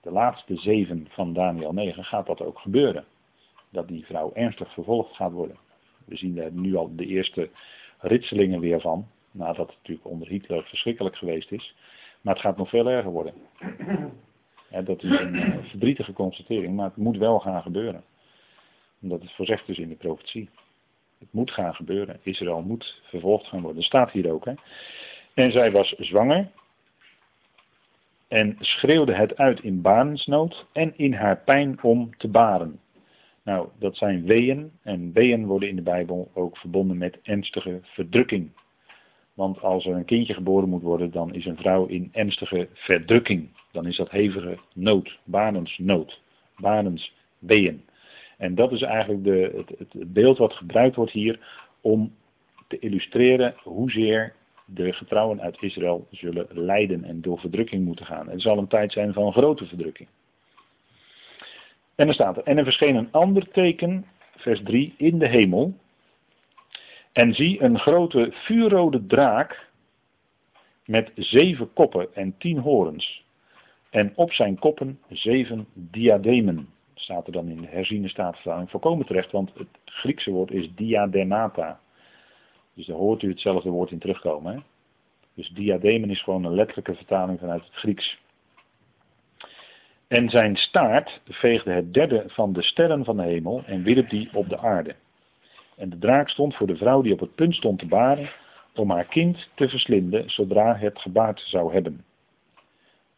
[0.00, 3.04] de laatste zeven van Daniel 9, gaat dat ook gebeuren.
[3.70, 5.56] Dat die vrouw ernstig vervolgd gaat worden.
[6.04, 7.50] We zien daar nu al de eerste
[7.98, 11.74] ritselingen weer van, nadat het natuurlijk onder Hitler verschrikkelijk geweest is.
[12.20, 13.34] Maar het gaat nog veel erger worden.
[14.84, 18.04] dat is een eh, verdrietige constatering, maar het moet wel gaan gebeuren.
[19.02, 20.48] Omdat het voorzegt dus in de profetie.
[21.18, 22.20] Het moet gaan gebeuren.
[22.22, 23.76] Israël moet vervolgd gaan worden.
[23.76, 24.44] Dat staat hier ook.
[24.44, 24.52] Hè.
[25.34, 26.50] En zij was zwanger.
[28.28, 32.80] En schreeuwde het uit in barensnood en in haar pijn om te baren.
[33.42, 34.72] Nou, dat zijn weeën.
[34.82, 38.50] En weeën worden in de Bijbel ook verbonden met ernstige verdrukking.
[39.38, 43.48] Want als er een kindje geboren moet worden, dan is een vrouw in ernstige verdrukking.
[43.72, 46.20] Dan is dat hevige nood, banensnood,
[46.56, 47.84] banensweeën.
[48.38, 51.38] En dat is eigenlijk de, het, het, beeld wat gebruikt wordt hier
[51.80, 52.14] om
[52.68, 54.34] te illustreren hoezeer
[54.64, 58.28] de getrouwen uit Israël zullen lijden en door verdrukking moeten gaan.
[58.28, 60.08] Het zal een tijd zijn van grote verdrukking.
[61.94, 65.74] En dan staat er, en er verscheen een ander teken, vers 3, in de hemel,
[67.18, 69.68] en zie een grote vuurrode draak
[70.84, 73.24] met zeven koppen en tien horens.
[73.90, 76.68] En op zijn koppen zeven diademen.
[76.94, 81.80] Staat er dan in de herziene staatvertaling voorkomen terecht, want het Griekse woord is diademata.
[82.74, 84.54] Dus daar hoort u hetzelfde woord in terugkomen.
[84.54, 84.60] Hè?
[85.34, 88.18] Dus diademen is gewoon een letterlijke vertaling vanuit het Grieks.
[90.08, 94.28] En zijn staart veegde het derde van de sterren van de hemel en wierp die
[94.32, 94.94] op de aarde.
[95.78, 98.30] En de draak stond voor de vrouw die op het punt stond te baren
[98.74, 102.04] om haar kind te verslinden zodra het gebaard zou hebben.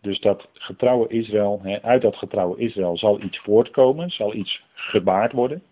[0.01, 5.63] Dus dat getrouwe Israël, uit dat getrouwe Israël zal iets voortkomen, zal iets gebaard worden.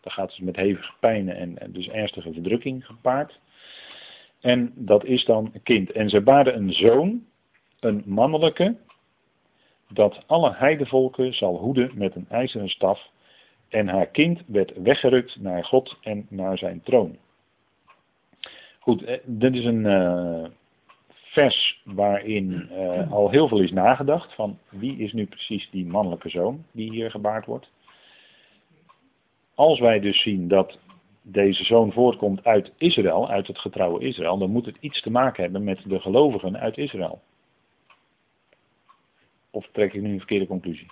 [0.00, 3.38] Dan gaat het met hevige pijnen en, dus ernstige verdrukking gepaard.
[4.40, 5.92] En dat is dan een kind.
[5.92, 7.24] En ze baarden een zoon,
[7.80, 8.76] een mannelijke,
[9.88, 13.10] dat alle heidevolken zal hoeden met een ijzeren staf
[13.70, 17.16] en haar kind werd weggerukt naar God en naar zijn troon.
[18.78, 20.44] Goed, eh, dit is een uh,
[21.10, 26.28] vers waarin uh, al heel veel is nagedacht van wie is nu precies die mannelijke
[26.28, 27.70] zoon die hier gebaard wordt.
[29.54, 30.78] Als wij dus zien dat
[31.22, 35.42] deze zoon voortkomt uit Israël, uit het getrouwe Israël, dan moet het iets te maken
[35.42, 37.20] hebben met de gelovigen uit Israël.
[39.50, 40.90] Of trek ik nu een verkeerde conclusie?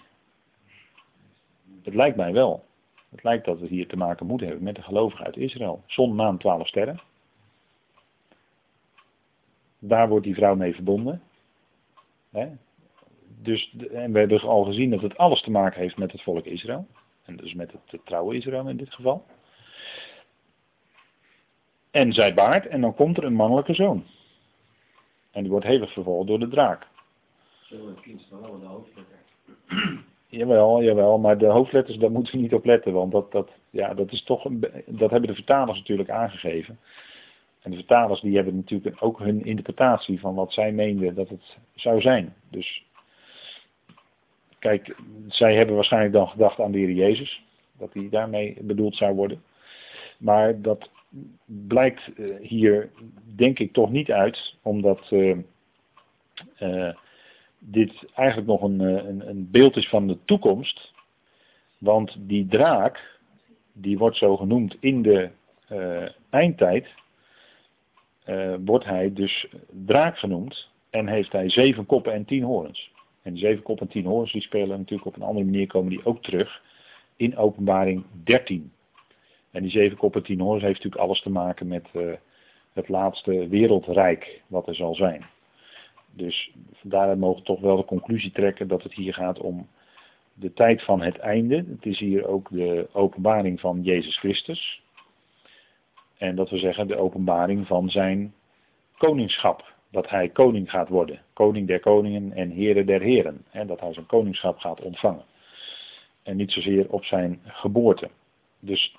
[1.83, 2.65] Het lijkt mij wel.
[3.11, 5.83] Het lijkt dat we hier te maken moeten hebben met de gelovigen uit Israël.
[5.87, 7.01] Zon, maan, twaalf sterren.
[9.79, 11.23] Daar wordt die vrouw mee verbonden.
[13.43, 16.45] Dus, en we hebben al gezien dat het alles te maken heeft met het volk
[16.45, 16.87] Israël.
[17.25, 19.27] En dus met het, trouwe Israël in dit geval.
[21.91, 24.05] En zij baart en dan komt er een mannelijke zoon.
[25.31, 26.87] En die wordt hevig vervolgd door de draak.
[27.63, 30.07] Zo een kind van de.
[30.31, 33.95] Jawel, jawel, maar de hoofdletters, daar moeten we niet op letten, want dat, dat, ja,
[33.95, 36.79] dat, is toch een, dat hebben de vertalers natuurlijk aangegeven.
[37.63, 41.57] En de vertalers die hebben natuurlijk ook hun interpretatie van wat zij meenden dat het
[41.75, 42.35] zou zijn.
[42.51, 42.85] Dus
[44.59, 44.97] kijk,
[45.29, 47.43] zij hebben waarschijnlijk dan gedacht aan de Heer Jezus,
[47.79, 49.43] dat hij daarmee bedoeld zou worden.
[50.19, 50.91] Maar dat
[51.45, 52.91] blijkt eh, hier
[53.37, 55.37] denk ik toch niet uit, omdat uh,
[56.61, 56.95] uh,
[57.59, 60.93] dit eigenlijk nog een, een, een, beeld is van de toekomst.
[61.79, 63.19] Want die draak,
[63.73, 65.31] die wordt zo genoemd in de
[66.31, 66.89] eindtijd,
[68.65, 69.47] wordt hij dus
[69.87, 72.91] draak genoemd en heeft hij zeven koppen en tien horens.
[73.23, 75.91] En die zeven koppen en tien horens die spelen natuurlijk op een andere manier, komen
[75.91, 76.63] die ook terug
[77.17, 78.73] in openbaring 13.
[79.51, 81.89] En die zeven koppen tien horens heeft natuurlijk alles te maken met
[82.73, 85.27] het laatste wereldrijk wat er zal zijn.
[86.13, 89.69] Dus vandaar mogen we toch wel de conclusie trekken dat het hier gaat om
[90.35, 91.57] de tijd van het einde.
[91.57, 94.83] Het is hier ook de openbaring van Jezus Christus.
[96.17, 98.35] En dat we zeggen de openbaring van zijn
[98.97, 99.77] koningschap.
[99.91, 101.23] Dat hij koning gaat worden.
[101.33, 103.45] Koning der koningen en heren der heren.
[103.51, 105.25] En dat hij zijn koningschap gaat ontvangen.
[106.23, 108.11] En niet zozeer op zijn geboorte.
[108.61, 108.97] Dus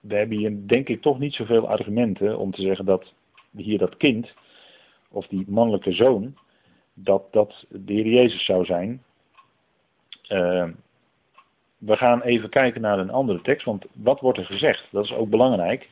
[0.00, 3.12] we hebben hier denk ik toch niet zoveel argumenten om te zeggen dat
[3.56, 4.32] hier dat kind,
[5.10, 6.36] of die mannelijke zoon,
[6.94, 9.02] dat dat de Heer Jezus zou zijn.
[10.28, 10.68] Uh,
[11.78, 14.88] we gaan even kijken naar een andere tekst, want wat wordt er gezegd?
[14.90, 15.88] Dat is ook belangrijk.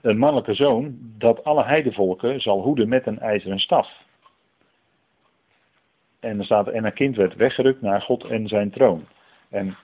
[0.00, 4.04] Een mannelijke zoon dat alle heidevolken zal hoeden met een ijzeren staf.
[6.20, 9.06] En er staat, en een kind werd weggerukt naar God en zijn troon.
[9.48, 9.76] En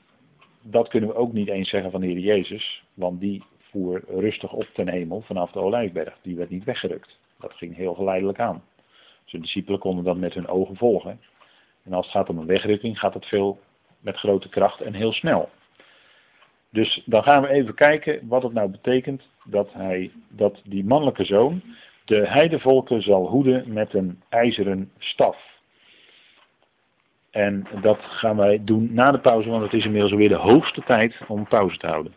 [0.62, 4.52] dat kunnen we ook niet eens zeggen van de Heer Jezus, want die voer rustig
[4.52, 6.18] op ten hemel vanaf de Olijfberg.
[6.22, 7.18] Die werd niet weggerukt.
[7.43, 8.62] Dat ging heel geleidelijk aan.
[9.24, 11.20] Zijn discipelen konden dat met hun ogen volgen.
[11.84, 13.61] En als het gaat om een wegrukking, gaat het veel
[14.01, 15.49] met grote kracht en heel snel.
[16.70, 21.24] Dus dan gaan we even kijken wat het nou betekent dat, hij, dat die mannelijke
[21.24, 21.62] zoon
[22.05, 25.51] de heidevolken zal hoeden met een ijzeren staf.
[27.30, 30.82] En dat gaan wij doen na de pauze, want het is inmiddels alweer de hoogste
[30.82, 32.14] tijd om pauze te houden.